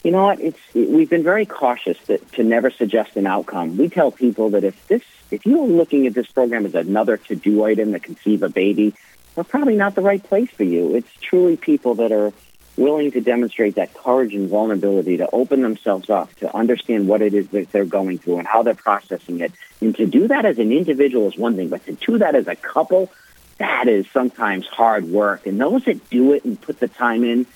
You 0.02 0.12
know 0.12 0.24
what? 0.24 0.40
It's 0.40 0.58
we've 0.74 1.10
been 1.10 1.22
very 1.22 1.44
cautious 1.44 1.98
that, 2.06 2.32
to 2.32 2.42
never 2.42 2.70
suggest 2.70 3.16
an 3.16 3.26
outcome. 3.26 3.76
We 3.76 3.90
tell 3.90 4.10
people 4.10 4.50
that 4.50 4.64
if 4.64 4.86
this, 4.88 5.02
if 5.30 5.46
you're 5.46 5.66
looking 5.66 6.06
at 6.06 6.14
this 6.14 6.26
program 6.26 6.66
as 6.66 6.74
another 6.74 7.16
to-do 7.16 7.64
item 7.64 7.92
to 7.92 8.00
conceive 8.00 8.42
a 8.42 8.48
baby, 8.48 8.94
we're 9.36 9.44
probably 9.44 9.76
not 9.76 9.94
the 9.94 10.02
right 10.02 10.22
place 10.22 10.50
for 10.50 10.64
you. 10.64 10.96
It's 10.96 11.12
truly 11.20 11.56
people 11.56 11.94
that 11.96 12.12
are 12.12 12.32
willing 12.76 13.10
to 13.12 13.20
demonstrate 13.20 13.74
that 13.74 13.92
courage 13.94 14.34
and 14.34 14.48
vulnerability 14.48 15.18
to 15.18 15.28
open 15.32 15.60
themselves 15.60 16.08
up, 16.08 16.34
to 16.36 16.54
understand 16.54 17.06
what 17.06 17.20
it 17.20 17.34
is 17.34 17.48
that 17.48 17.70
they're 17.72 17.84
going 17.84 18.18
through 18.18 18.38
and 18.38 18.46
how 18.46 18.62
they're 18.62 18.74
processing 18.74 19.40
it. 19.40 19.52
And 19.80 19.94
to 19.96 20.06
do 20.06 20.28
that 20.28 20.44
as 20.46 20.58
an 20.58 20.72
individual 20.72 21.28
is 21.28 21.36
one 21.36 21.56
thing, 21.56 21.68
but 21.68 21.84
to 21.86 21.92
do 21.92 22.18
that 22.18 22.34
as 22.34 22.48
a 22.48 22.56
couple, 22.56 23.12
that 23.58 23.88
is 23.88 24.06
sometimes 24.12 24.66
hard 24.66 25.04
work. 25.04 25.46
And 25.46 25.60
those 25.60 25.84
that 25.84 26.08
do 26.10 26.32
it 26.32 26.44
and 26.44 26.60
put 26.60 26.80
the 26.80 26.88
time 26.88 27.24
in, 27.24 27.46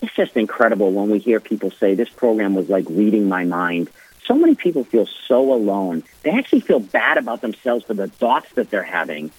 it's 0.00 0.14
just 0.14 0.36
incredible 0.36 0.90
when 0.92 1.10
we 1.10 1.18
hear 1.18 1.40
people 1.40 1.70
say 1.70 1.94
this 1.94 2.08
program 2.08 2.54
was 2.54 2.70
like 2.70 2.86
reading 2.88 3.28
my 3.28 3.44
mind. 3.44 3.90
So 4.30 4.36
many 4.36 4.54
people 4.54 4.84
feel 4.84 5.08
so 5.26 5.52
alone. 5.52 6.04
They 6.22 6.30
actually 6.30 6.60
feel 6.60 6.78
bad 6.78 7.18
about 7.18 7.40
themselves 7.40 7.84
for 7.84 7.94
the 7.94 8.06
thoughts 8.06 8.48
that 8.52 8.70
they're 8.70 8.84
having. 8.84 9.32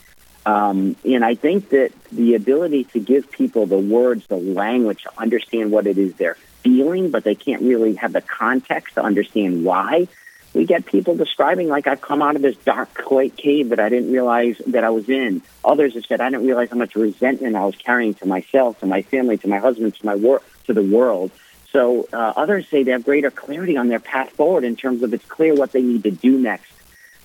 Um, 0.45 0.97
and 1.05 1.23
I 1.23 1.35
think 1.35 1.69
that 1.69 1.93
the 2.11 2.35
ability 2.35 2.83
to 2.91 2.99
give 2.99 3.31
people 3.31 3.65
the 3.65 3.77
words, 3.77 4.27
the 4.27 4.35
language 4.35 5.03
to 5.03 5.11
understand 5.17 5.71
what 5.71 5.87
it 5.87 5.97
is 5.97 6.15
they're 6.15 6.35
feeling, 6.61 7.09
but 7.09 7.23
they 7.23 7.35
can't 7.35 7.61
really 7.61 7.95
have 7.95 8.11
the 8.11 8.19
context 8.19 8.95
to 8.95 9.01
understand 9.01 9.63
why. 9.63 10.09
We 10.53 10.65
get 10.65 10.85
people 10.85 11.15
describing 11.15 11.69
like 11.69 11.87
I've 11.87 12.01
come 12.01 12.21
out 12.21 12.35
of 12.35 12.41
this 12.41 12.57
dark 12.57 12.89
cave 13.37 13.69
that 13.69 13.79
I 13.79 13.87
didn't 13.87 14.11
realize 14.11 14.57
that 14.67 14.83
I 14.83 14.89
was 14.89 15.07
in. 15.07 15.41
Others 15.63 15.93
have 15.93 16.05
said 16.05 16.19
I 16.19 16.29
didn't 16.29 16.45
realize 16.45 16.69
how 16.69 16.75
much 16.75 16.95
resentment 16.95 17.55
I 17.55 17.63
was 17.63 17.77
carrying 17.77 18.13
to 18.15 18.25
myself, 18.25 18.81
to 18.81 18.87
my 18.87 19.03
family, 19.03 19.37
to 19.37 19.47
my 19.47 19.59
husband, 19.59 19.95
to 19.95 20.05
my 20.05 20.15
work, 20.15 20.43
to 20.65 20.73
the 20.73 20.83
world. 20.83 21.31
So 21.71 22.07
uh, 22.11 22.33
others 22.35 22.67
say 22.67 22.83
they 22.83 22.91
have 22.91 23.05
greater 23.05 23.31
clarity 23.31 23.77
on 23.77 23.87
their 23.87 23.99
path 23.99 24.31
forward 24.31 24.63
in 24.63 24.75
terms 24.75 25.03
of 25.03 25.13
it's 25.13 25.25
clear 25.25 25.55
what 25.55 25.71
they 25.71 25.81
need 25.81 26.03
to 26.03 26.11
do 26.11 26.37
next 26.37 26.71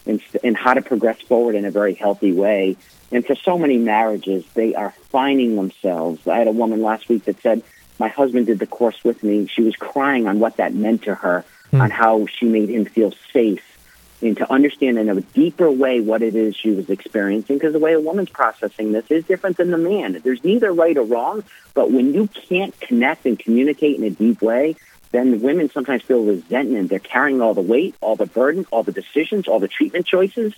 and, 0.06 0.20
and 0.44 0.56
how 0.56 0.74
to 0.74 0.82
progress 0.82 1.20
forward 1.20 1.54
in 1.54 1.64
a 1.64 1.70
very 1.70 1.94
healthy 1.94 2.32
way. 2.32 2.76
And 3.10 3.24
for 3.24 3.34
so 3.34 3.58
many 3.58 3.76
marriages, 3.76 4.44
they 4.54 4.74
are 4.74 4.92
finding 5.10 5.56
themselves. 5.56 6.26
I 6.26 6.38
had 6.38 6.48
a 6.48 6.52
woman 6.52 6.82
last 6.82 7.08
week 7.08 7.24
that 7.24 7.40
said, 7.40 7.62
My 7.98 8.08
husband 8.08 8.46
did 8.46 8.58
the 8.58 8.66
course 8.66 9.02
with 9.04 9.22
me. 9.22 9.46
She 9.46 9.62
was 9.62 9.76
crying 9.76 10.26
on 10.26 10.38
what 10.38 10.56
that 10.56 10.74
meant 10.74 11.02
to 11.02 11.14
her, 11.14 11.44
mm. 11.72 11.80
on 11.80 11.90
how 11.90 12.26
she 12.26 12.46
made 12.46 12.68
him 12.68 12.84
feel 12.84 13.12
safe, 13.32 13.75
and 14.22 14.36
to 14.36 14.50
understand 14.50 14.98
in 14.98 15.08
a 15.08 15.20
deeper 15.20 15.70
way 15.70 16.00
what 16.00 16.22
it 16.22 16.34
is 16.34 16.56
she 16.56 16.70
was 16.70 16.88
experiencing. 16.90 17.56
Because 17.56 17.72
the 17.72 17.78
way 17.78 17.92
a 17.92 18.00
woman's 18.00 18.30
processing 18.30 18.92
this 18.92 19.10
is 19.10 19.24
different 19.24 19.56
than 19.56 19.70
the 19.70 19.78
man. 19.78 20.20
There's 20.24 20.42
neither 20.42 20.72
right 20.72 20.96
or 20.96 21.04
wrong, 21.04 21.44
but 21.74 21.90
when 21.90 22.14
you 22.14 22.28
can't 22.28 22.78
connect 22.80 23.26
and 23.26 23.38
communicate 23.38 23.96
in 23.96 24.04
a 24.04 24.10
deep 24.10 24.40
way, 24.42 24.76
then 25.12 25.40
women 25.40 25.70
sometimes 25.70 26.02
feel 26.02 26.24
resentment. 26.24 26.90
They're 26.90 26.98
carrying 26.98 27.40
all 27.40 27.54
the 27.54 27.60
weight, 27.62 27.94
all 28.00 28.16
the 28.16 28.26
burden, 28.26 28.66
all 28.70 28.82
the 28.82 28.92
decisions, 28.92 29.48
all 29.48 29.60
the 29.60 29.68
treatment 29.68 30.06
choices 30.06 30.54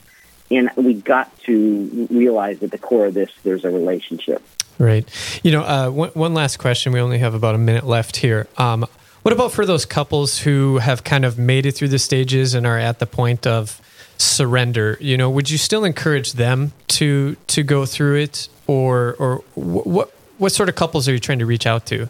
and 0.51 0.71
we 0.77 0.95
got 0.95 1.37
to 1.41 2.07
realize 2.11 2.63
at 2.63 2.71
the 2.71 2.79
core 2.79 3.07
of 3.07 3.15
this, 3.15 3.31
there's 3.43 3.65
a 3.65 3.71
relationship. 3.71 4.43
Right. 4.79 5.09
You 5.43 5.53
know, 5.53 5.63
uh, 5.63 5.91
one, 5.91 6.11
one, 6.11 6.35
last 6.35 6.59
question. 6.59 6.93
We 6.93 7.01
only 7.01 7.19
have 7.19 7.35
about 7.35 7.55
a 7.55 7.59
minute 7.59 7.85
left 7.85 8.17
here. 8.17 8.47
Um, 8.57 8.87
what 9.23 9.33
about 9.33 9.53
for 9.53 9.67
those 9.67 9.85
couples 9.85 10.39
who 10.39 10.79
have 10.79 11.05
kind 11.05 11.25
of 11.25 11.39
made 11.39 11.67
it 11.67 11.73
through 11.73 11.89
the 11.89 11.99
stages 11.99 12.55
and 12.55 12.67
are 12.67 12.79
at 12.79 12.99
the 12.99 13.07
point 13.07 13.47
of 13.47 13.81
surrender? 14.17 14.97
You 15.01 15.17
know, 15.17 15.31
would 15.31 15.51
you 15.51 15.59
still 15.59 15.85
encourage 15.85 16.35
them 16.35 16.73
to 16.89 17.37
to 17.49 17.63
go 17.63 17.87
through 17.87 18.17
it, 18.17 18.49
or 18.67 19.15
or 19.19 19.37
what 19.55 20.13
what 20.39 20.53
sort 20.53 20.69
of 20.69 20.77
couples 20.77 21.09
are 21.09 21.13
you 21.13 21.19
trying 21.19 21.41
to 21.41 21.47
reach 21.47 21.67
out 21.67 21.87
to? 21.87 22.09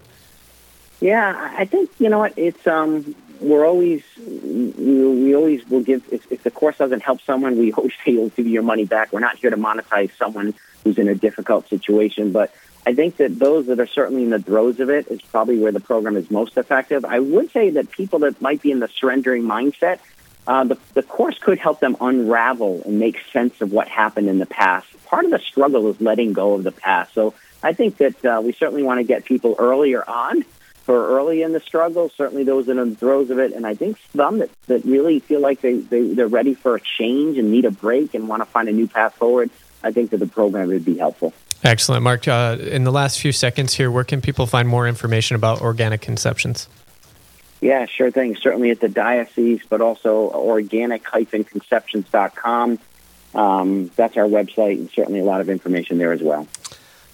Yeah, 1.00 1.54
I 1.56 1.64
think 1.64 1.90
you 1.98 2.08
know 2.08 2.18
what 2.18 2.34
it's 2.36 2.66
um 2.66 3.14
we're 3.40 3.66
always 3.66 4.02
we, 4.18 4.72
we 4.74 5.34
always 5.34 5.66
will 5.68 5.82
give 5.82 6.02
if, 6.12 6.30
if 6.30 6.42
the 6.42 6.50
course 6.50 6.78
doesn't 6.78 7.02
help 7.02 7.20
someone, 7.22 7.58
we 7.58 7.72
always 7.74 7.92
say 8.04 8.12
you'll 8.12 8.30
give 8.30 8.46
you 8.46 8.52
your 8.52 8.62
money 8.62 8.84
back. 8.84 9.12
We're 9.12 9.20
not 9.20 9.36
here 9.36 9.50
to 9.50 9.56
monetize 9.56 10.10
someone 10.16 10.54
who's 10.84 10.98
in 10.98 11.08
a 11.08 11.14
difficult 11.14 11.68
situation, 11.68 12.32
but 12.32 12.52
I 12.88 12.94
think 12.94 13.18
that 13.18 13.38
those 13.38 13.66
that 13.66 13.78
are 13.80 13.86
certainly 13.86 14.22
in 14.22 14.30
the 14.30 14.38
throes 14.38 14.80
of 14.80 14.88
it 14.88 15.08
is 15.08 15.20
probably 15.20 15.58
where 15.58 15.72
the 15.72 15.78
program 15.78 16.16
is 16.16 16.30
most 16.30 16.56
effective. 16.56 17.04
I 17.04 17.18
would 17.18 17.50
say 17.52 17.68
that 17.68 17.90
people 17.90 18.20
that 18.20 18.40
might 18.40 18.62
be 18.62 18.70
in 18.70 18.80
the 18.80 18.88
surrendering 18.88 19.42
mindset, 19.42 19.98
uh, 20.46 20.64
the, 20.64 20.78
the 20.94 21.02
course 21.02 21.38
could 21.38 21.58
help 21.58 21.80
them 21.80 21.98
unravel 22.00 22.80
and 22.86 22.98
make 22.98 23.18
sense 23.30 23.60
of 23.60 23.72
what 23.72 23.88
happened 23.88 24.30
in 24.30 24.38
the 24.38 24.46
past. 24.46 24.86
Part 25.04 25.26
of 25.26 25.30
the 25.30 25.38
struggle 25.38 25.90
is 25.90 26.00
letting 26.00 26.32
go 26.32 26.54
of 26.54 26.62
the 26.62 26.72
past. 26.72 27.12
So 27.12 27.34
I 27.62 27.74
think 27.74 27.98
that 27.98 28.24
uh, 28.24 28.40
we 28.42 28.52
certainly 28.52 28.82
want 28.82 29.00
to 29.00 29.04
get 29.04 29.26
people 29.26 29.54
earlier 29.58 30.02
on 30.08 30.46
for 30.84 31.08
early 31.08 31.42
in 31.42 31.52
the 31.52 31.60
struggle, 31.60 32.08
certainly 32.08 32.44
those 32.44 32.70
in 32.70 32.78
the 32.78 32.96
throes 32.96 33.28
of 33.28 33.38
it, 33.38 33.52
and 33.52 33.66
I 33.66 33.74
think 33.74 33.98
some 34.16 34.38
that, 34.38 34.48
that 34.66 34.86
really 34.86 35.18
feel 35.18 35.40
like 35.40 35.60
they, 35.60 35.74
they, 35.74 36.14
they're 36.14 36.26
ready 36.26 36.54
for 36.54 36.76
a 36.76 36.80
change 36.80 37.36
and 37.36 37.50
need 37.50 37.66
a 37.66 37.70
break 37.70 38.14
and 38.14 38.28
want 38.28 38.40
to 38.40 38.46
find 38.46 38.66
a 38.66 38.72
new 38.72 38.88
path 38.88 39.14
forward, 39.16 39.50
I 39.84 39.92
think 39.92 40.12
that 40.12 40.20
the 40.20 40.26
program 40.26 40.68
would 40.68 40.86
be 40.86 40.96
helpful. 40.96 41.34
Excellent. 41.64 42.04
Mark, 42.04 42.28
uh, 42.28 42.56
in 42.60 42.84
the 42.84 42.92
last 42.92 43.20
few 43.20 43.32
seconds 43.32 43.74
here, 43.74 43.90
where 43.90 44.04
can 44.04 44.20
people 44.20 44.46
find 44.46 44.68
more 44.68 44.86
information 44.86 45.34
about 45.34 45.60
organic 45.60 46.00
conceptions? 46.00 46.68
Yeah, 47.60 47.86
sure 47.86 48.12
thing. 48.12 48.36
Certainly 48.36 48.70
at 48.70 48.80
the 48.80 48.88
diocese, 48.88 49.62
but 49.68 49.80
also 49.80 50.30
organic-conceptions.com. 50.30 52.78
Um, 53.34 53.90
that's 53.96 54.16
our 54.16 54.24
website, 54.24 54.78
and 54.78 54.88
certainly 54.90 55.20
a 55.20 55.24
lot 55.24 55.40
of 55.40 55.50
information 55.50 55.98
there 55.98 56.12
as 56.12 56.22
well. 56.22 56.46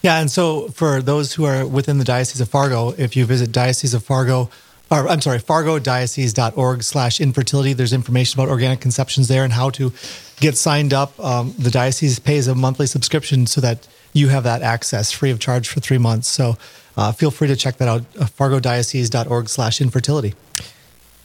Yeah, 0.03 0.21
and 0.21 0.31
so 0.31 0.69
for 0.69 1.01
those 1.01 1.33
who 1.33 1.45
are 1.45 1.67
within 1.67 1.97
the 1.97 2.05
Diocese 2.05 2.43
of 2.43 2.51
Fargo, 2.51 2.91
if 2.91 3.17
you 3.17 3.25
visit 3.25 3.53
Diocese 3.53 3.95
of 3.95 4.05
Fargo, 4.05 4.51
or 4.95 5.09
I'm 5.09 5.21
sorry, 5.21 5.39
fargodiocese.org 5.39 6.83
slash 6.83 7.21
infertility. 7.21 7.73
There's 7.73 7.93
information 7.93 8.41
about 8.41 8.51
organic 8.51 8.81
conceptions 8.81 9.29
there 9.29 9.45
and 9.45 9.53
how 9.53 9.71
to 9.71 9.93
get 10.41 10.57
signed 10.57 10.95
up. 10.95 11.19
Um, 11.19 11.55
the 11.59 11.71
diocese 11.71 12.19
pays 12.19 12.47
a 12.49 12.55
monthly 12.55 12.87
subscription 12.87 13.47
so 13.47 13.61
that 13.61 13.89
you 14.13 14.29
have 14.29 14.45
that 14.45 14.63
access 14.63 15.11
free 15.11 15.31
of 15.31 15.41
charge 15.41 15.69
for 15.69 15.81
three 15.81 15.99
months. 15.99 16.29
So 16.29 16.57
uh, 16.97 17.13
feel 17.13 17.31
free 17.31 17.49
to 17.49 17.57
check 17.57 17.79
that 17.79 17.89
out, 17.89 18.03
uh, 18.19 18.27
fargodiocese.org 18.27 19.49
slash 19.49 19.81
infertility. 19.81 20.35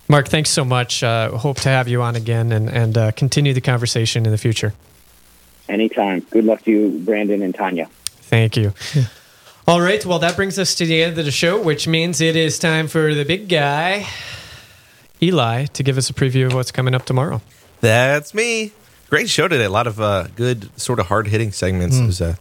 Mark, 0.08 0.28
thanks 0.28 0.50
so 0.50 0.66
much. 0.66 1.04
Uh, 1.04 1.38
hope 1.38 1.58
to 1.58 1.70
have 1.70 1.88
you 1.88 2.02
on 2.02 2.16
again 2.16 2.52
and, 2.52 2.68
and 2.68 2.98
uh, 2.98 3.12
continue 3.12 3.54
the 3.54 3.62
conversation 3.62 4.26
in 4.26 4.32
the 4.32 4.40
future. 4.40 4.74
Anytime. 5.68 6.22
Good 6.32 6.46
luck 6.46 6.64
to 6.64 6.72
you, 6.72 7.00
Brandon 7.06 7.44
and 7.44 7.54
Tanya. 7.54 7.88
Thank 8.06 8.58
you. 8.58 8.74
Yeah. 8.96 9.04
All 9.70 9.82
right. 9.82 10.04
Well, 10.04 10.18
that 10.18 10.36
brings 10.36 10.58
us 10.58 10.74
to 10.74 10.86
the 10.88 11.04
end 11.04 11.16
of 11.20 11.26
the 11.26 11.32
show, 11.32 11.62
which 11.62 11.88
means 11.88 12.22
it 12.22 12.36
is 12.36 12.58
time 12.58 12.88
for 12.88 13.14
the 13.14 13.24
big 13.24 13.48
guy, 13.48 14.08
Eli, 15.22 15.66
to 15.66 15.84
give 15.84 15.96
us 15.96 16.10
a 16.10 16.14
preview 16.14 16.48
of 16.48 16.56
what's 16.56 16.72
coming 16.72 16.96
up 16.96 17.06
tomorrow. 17.06 17.40
That's 17.80 18.34
me. 18.34 18.72
Great 19.12 19.30
show 19.30 19.48
today. 19.48 19.66
A 19.66 19.70
lot 19.70 19.86
of 19.86 20.02
uh, 20.02 20.26
good, 20.36 20.72
sort 20.82 21.00
of 21.00 21.06
hard 21.06 21.28
hitting 21.28 21.52
segments. 21.52 21.98
Mm. 21.98 22.04
It 22.04 22.06
was 22.08 22.20
uh, 22.20 22.36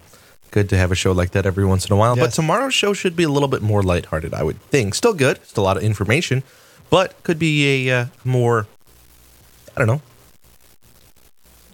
good 0.52 0.70
to 0.70 0.78
have 0.78 0.90
a 0.90 0.94
show 0.94 1.12
like 1.12 1.32
that 1.32 1.44
every 1.44 1.66
once 1.66 1.84
in 1.84 1.92
a 1.92 1.96
while. 1.96 2.16
Yes. 2.16 2.28
But 2.28 2.32
tomorrow's 2.32 2.72
show 2.72 2.94
should 2.94 3.14
be 3.14 3.24
a 3.24 3.28
little 3.28 3.48
bit 3.48 3.60
more 3.60 3.82
lighthearted, 3.82 4.32
I 4.32 4.42
would 4.42 4.62
think. 4.62 4.94
Still 4.94 5.12
good, 5.12 5.44
still 5.44 5.64
a 5.64 5.66
lot 5.66 5.76
of 5.76 5.82
information, 5.82 6.42
but 6.88 7.22
could 7.24 7.38
be 7.38 7.88
a 7.90 7.94
uh, 7.94 8.06
more, 8.24 8.66
I 9.76 9.80
don't 9.80 9.86
know, 9.86 10.00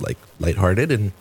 like 0.00 0.18
lighthearted 0.40 0.90
and 0.90 1.12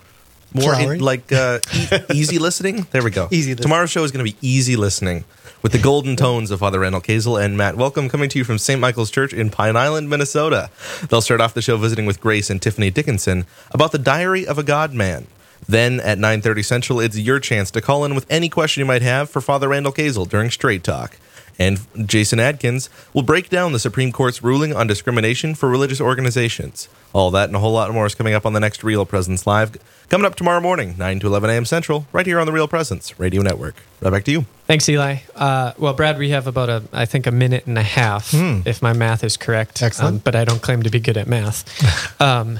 more 0.54 0.76
in, 0.76 1.00
like 1.00 1.32
uh, 1.32 1.60
e- 1.74 1.88
easy 2.14 2.40
listening. 2.40 2.88
There 2.92 3.04
we 3.04 3.12
go. 3.12 3.28
Easy. 3.32 3.52
Listening. 3.52 3.64
Tomorrow's 3.64 3.92
show 3.92 4.04
is 4.04 4.12
going 4.12 4.26
to 4.26 4.32
be 4.32 4.38
easy 4.42 4.76
listening 4.76 5.26
with 5.62 5.72
the 5.72 5.80
golden 5.80 6.16
tones 6.16 6.52
of 6.52 6.60
Father 6.60 6.80
Randall 6.80 7.02
Kazel 7.02 7.44
and 7.44 7.58
Matt. 7.58 7.78
Welcome, 7.78 8.10
coming 8.10 8.30
to 8.30 8.38
you 8.38 8.44
from 8.44 8.58
St. 8.58 8.80
Michael's 8.80 9.10
Church 9.10 9.34
in 9.34 9.50
Pine 9.50 9.76
Island, 9.76 10.10
Minnesota. 10.10 10.70
They'll 11.10 11.22
start 11.22 11.42
off 11.42 11.54
the 11.54 11.62
show 11.62 11.78
visiting 11.78 12.06
with 12.06 12.20
Grace 12.20 12.50
and 12.50 12.62
Tiffany 12.62 12.90
Dickinson 12.90 13.46
about 13.72 13.92
the 13.92 14.00
Diary 14.00 14.46
of 14.46 14.58
a 14.58 14.64
God 14.64 14.94
Man. 14.94 15.28
Then 15.68 16.00
at 16.02 16.18
9:30 16.18 16.66
Central, 16.66 17.00
it's 17.00 17.18
your 17.18 17.40
chance 17.40 17.72
to 17.72 17.82
call 17.82 18.04
in 18.06 18.16
with 18.16 18.26
any 18.30 18.50
question 18.50 18.82
you 18.82 18.86
might 18.86 19.02
have 19.02 19.30
for 19.30 19.42
Father 19.42 19.70
Randall 19.70 19.94
Kazel 19.94 20.28
during 20.28 20.52
Straight 20.52 20.84
Talk. 20.84 21.18
And 21.60 21.80
Jason 22.08 22.40
Adkins 22.40 22.90
will 23.14 23.22
break 23.22 23.50
down 23.50 23.74
the 23.74 23.80
Supreme 23.80 24.12
Court's 24.12 24.44
ruling 24.44 24.76
on 24.76 24.88
discrimination 24.88 25.56
for 25.56 25.70
religious 25.70 26.02
organizations. 26.02 26.90
All 27.14 27.30
that 27.32 27.50
and 27.50 27.56
a 27.56 27.60
whole 27.60 27.74
lot 27.74 27.92
more 27.94 28.06
is 28.06 28.16
coming 28.16 28.34
up 28.34 28.46
on 28.46 28.54
the 28.54 28.60
next 28.60 28.84
Real 28.84 29.06
Presence 29.06 29.46
Live. 29.46 29.78
Coming 30.10 30.26
up 30.26 30.36
tomorrow 30.36 30.60
morning, 30.60 30.96
9 30.98 31.20
to 31.20 31.28
11 31.28 31.50
a.m. 31.50 31.66
Central, 31.66 32.08
right 32.12 32.26
here 32.26 32.40
on 32.40 32.46
the 32.46 32.52
Real 32.52 32.68
Presence 32.68 33.20
Radio 33.20 33.42
Network. 33.42 33.76
Right 34.02 34.12
back 34.12 34.24
to 34.26 34.32
you. 34.32 34.46
Thanks, 34.66 34.90
Eli. 34.90 35.18
Uh, 35.36 35.74
well, 35.78 35.94
Brad, 35.94 36.18
we 36.18 36.30
have 36.30 36.48
about 36.48 36.70
a, 36.70 36.84
I 36.92 37.06
think, 37.06 37.28
a 37.28 37.32
minute 37.32 37.68
and 37.68 37.78
a 37.78 37.84
half, 37.84 38.32
hmm. 38.32 38.62
if 38.66 38.82
my 38.82 38.94
math 38.94 39.24
is 39.24 39.38
correct. 39.38 39.82
Excellent. 39.82 40.16
Um, 40.16 40.22
but 40.24 40.36
I 40.36 40.46
don't 40.46 40.62
claim 40.62 40.84
to 40.84 40.90
be 40.90 41.00
good 41.00 41.18
at 41.18 41.28
math. 41.28 42.20
um, 42.22 42.60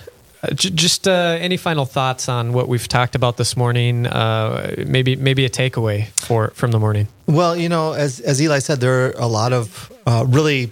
just 0.54 1.08
uh, 1.08 1.38
any 1.40 1.58
final 1.58 1.86
thoughts 1.86 2.28
on 2.28 2.54
what 2.54 2.68
we've 2.68 2.88
talked 2.88 3.16
about 3.16 3.38
this 3.38 3.56
morning? 3.56 4.06
Uh, 4.08 4.76
maybe 4.86 5.16
maybe 5.16 5.46
a 5.46 5.50
takeaway 5.50 6.08
for 6.10 6.50
from 6.50 6.72
the 6.72 6.80
morning. 6.80 7.08
Well, 7.28 7.56
you 7.56 7.70
know, 7.70 7.94
as 7.94 8.20
as 8.20 8.42
Eli 8.42 8.60
said, 8.60 8.80
there 8.82 9.08
are 9.08 9.12
a 9.12 9.28
lot 9.28 9.54
of 9.54 9.92
uh, 10.06 10.26
really 10.28 10.72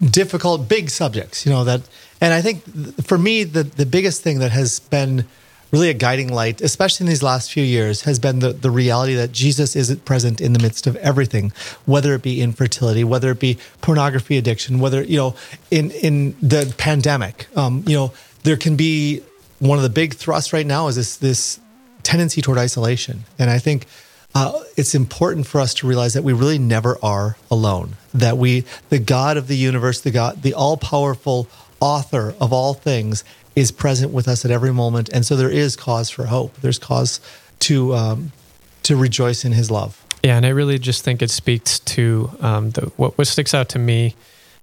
difficult, 0.00 0.68
big 0.68 0.90
subjects. 0.90 1.44
You 1.44 1.52
know 1.52 1.64
that, 1.64 1.82
and 2.20 2.32
I 2.32 2.40
think 2.40 2.62
for 3.04 3.18
me, 3.18 3.44
the 3.44 3.64
the 3.64 3.86
biggest 3.86 4.22
thing 4.22 4.38
that 4.38 4.52
has 4.52 4.80
been 4.80 5.26
really 5.74 5.90
a 5.90 5.94
guiding 5.94 6.32
light, 6.32 6.60
especially 6.60 7.04
in 7.04 7.08
these 7.08 7.22
last 7.22 7.50
few 7.50 7.64
years, 7.64 8.02
has 8.02 8.20
been 8.20 8.38
the, 8.38 8.52
the 8.52 8.70
reality 8.70 9.14
that 9.14 9.32
Jesus 9.32 9.74
isn't 9.74 10.04
present 10.04 10.40
in 10.40 10.52
the 10.52 10.60
midst 10.60 10.86
of 10.86 10.94
everything, 10.96 11.52
whether 11.84 12.14
it 12.14 12.22
be 12.22 12.40
infertility, 12.40 13.02
whether 13.02 13.32
it 13.32 13.40
be 13.40 13.58
pornography 13.80 14.38
addiction, 14.38 14.78
whether, 14.78 15.02
you 15.02 15.16
know, 15.16 15.34
in, 15.72 15.90
in 15.90 16.36
the 16.40 16.72
pandemic, 16.78 17.48
um, 17.56 17.82
you 17.88 17.96
know, 17.96 18.12
there 18.44 18.56
can 18.56 18.76
be 18.76 19.22
one 19.58 19.78
of 19.78 19.82
the 19.82 19.90
big 19.90 20.14
thrusts 20.14 20.52
right 20.52 20.66
now 20.66 20.86
is 20.86 20.96
this 20.96 21.16
this 21.16 21.60
tendency 22.02 22.40
toward 22.40 22.58
isolation, 22.58 23.24
and 23.38 23.50
I 23.50 23.58
think 23.58 23.86
uh, 24.34 24.60
it's 24.76 24.94
important 24.94 25.46
for 25.46 25.60
us 25.60 25.74
to 25.74 25.86
realize 25.86 26.14
that 26.14 26.22
we 26.22 26.32
really 26.32 26.58
never 26.58 26.98
are 27.02 27.36
alone. 27.50 27.96
That 28.12 28.36
we, 28.36 28.64
the 28.90 28.98
God 28.98 29.36
of 29.36 29.48
the 29.48 29.56
universe, 29.56 30.00
the 30.00 30.10
God, 30.10 30.42
the 30.42 30.54
all 30.54 30.76
powerful 30.76 31.48
author 31.80 32.34
of 32.40 32.52
all 32.52 32.74
things, 32.74 33.24
is 33.56 33.70
present 33.70 34.12
with 34.12 34.28
us 34.28 34.44
at 34.44 34.50
every 34.50 34.72
moment, 34.72 35.08
and 35.08 35.24
so 35.24 35.36
there 35.36 35.50
is 35.50 35.76
cause 35.76 36.10
for 36.10 36.26
hope. 36.26 36.54
There's 36.60 36.78
cause 36.78 37.20
to 37.60 37.94
um, 37.94 38.32
to 38.82 38.96
rejoice 38.96 39.44
in 39.44 39.52
His 39.52 39.70
love. 39.70 40.04
Yeah, 40.22 40.36
and 40.36 40.46
I 40.46 40.50
really 40.50 40.78
just 40.78 41.04
think 41.04 41.22
it 41.22 41.30
speaks 41.30 41.78
to 41.80 42.30
um, 42.40 42.70
the, 42.70 42.92
what 42.96 43.16
what 43.16 43.26
sticks 43.26 43.54
out 43.54 43.70
to 43.70 43.78
me 43.78 44.14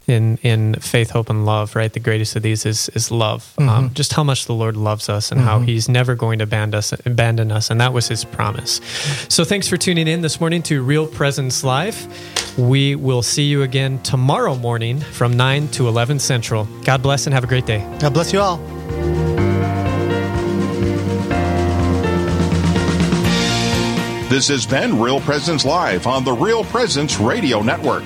in 0.08 0.38
in 0.38 0.74
faith, 0.76 1.12
hope, 1.12 1.30
and 1.30 1.46
love. 1.46 1.76
Right, 1.76 1.92
the 1.92 2.00
greatest 2.00 2.36
of 2.36 2.42
these 2.44 2.66
is 2.66 2.90
is 2.90 3.12
love. 3.12 3.54
Um, 3.58 3.68
mm-hmm. 3.68 3.78
Um, 3.78 3.94
just 3.94 4.14
how 4.14 4.24
much 4.24 4.46
the 4.46 4.54
Lord 4.54 4.76
loves 4.76 5.10
us 5.10 5.32
and 5.32 5.40
mm-hmm. 5.40 5.50
how 5.50 5.60
He's 5.60 5.88
never 5.88 6.16
going 6.16 6.40
to 6.40 6.44
abandon 6.44 6.78
us, 6.78 6.94
abandon 7.06 7.52
us, 7.52 7.70
and 7.70 7.80
that 7.82 7.94
was 7.94 8.08
His 8.08 8.24
promise. 8.24 8.82
So, 9.30 9.44
thanks 9.44 9.68
for 9.68 9.78
tuning 9.78 10.08
in 10.08 10.22
this 10.22 10.40
morning 10.40 10.62
to 10.64 10.82
Real 10.82 11.08
Presence 11.08 11.64
Live. 11.64 12.08
We 12.58 12.96
will 12.96 13.22
see 13.22 13.44
you 13.44 13.64
again 13.64 14.02
tomorrow 14.04 14.56
morning 14.56 15.00
from 15.00 15.38
nine 15.38 15.68
to 15.70 15.88
eleven 15.88 16.20
central. 16.20 16.66
God 16.84 17.02
bless 17.02 17.28
and 17.28 17.34
have 17.34 17.44
a 17.44 17.48
great 17.48 17.66
day. 17.66 17.80
God 18.00 18.14
bless 18.14 18.34
you 18.34 18.40
all. 18.40 18.58
This 24.32 24.48
has 24.48 24.66
been 24.66 24.98
Real 24.98 25.20
Presence 25.20 25.66
Live 25.66 26.08
on 26.08 26.24
the 26.24 26.32
Real 26.32 26.64
Presence 26.64 27.20
Radio 27.20 27.62
Network. 27.62 28.06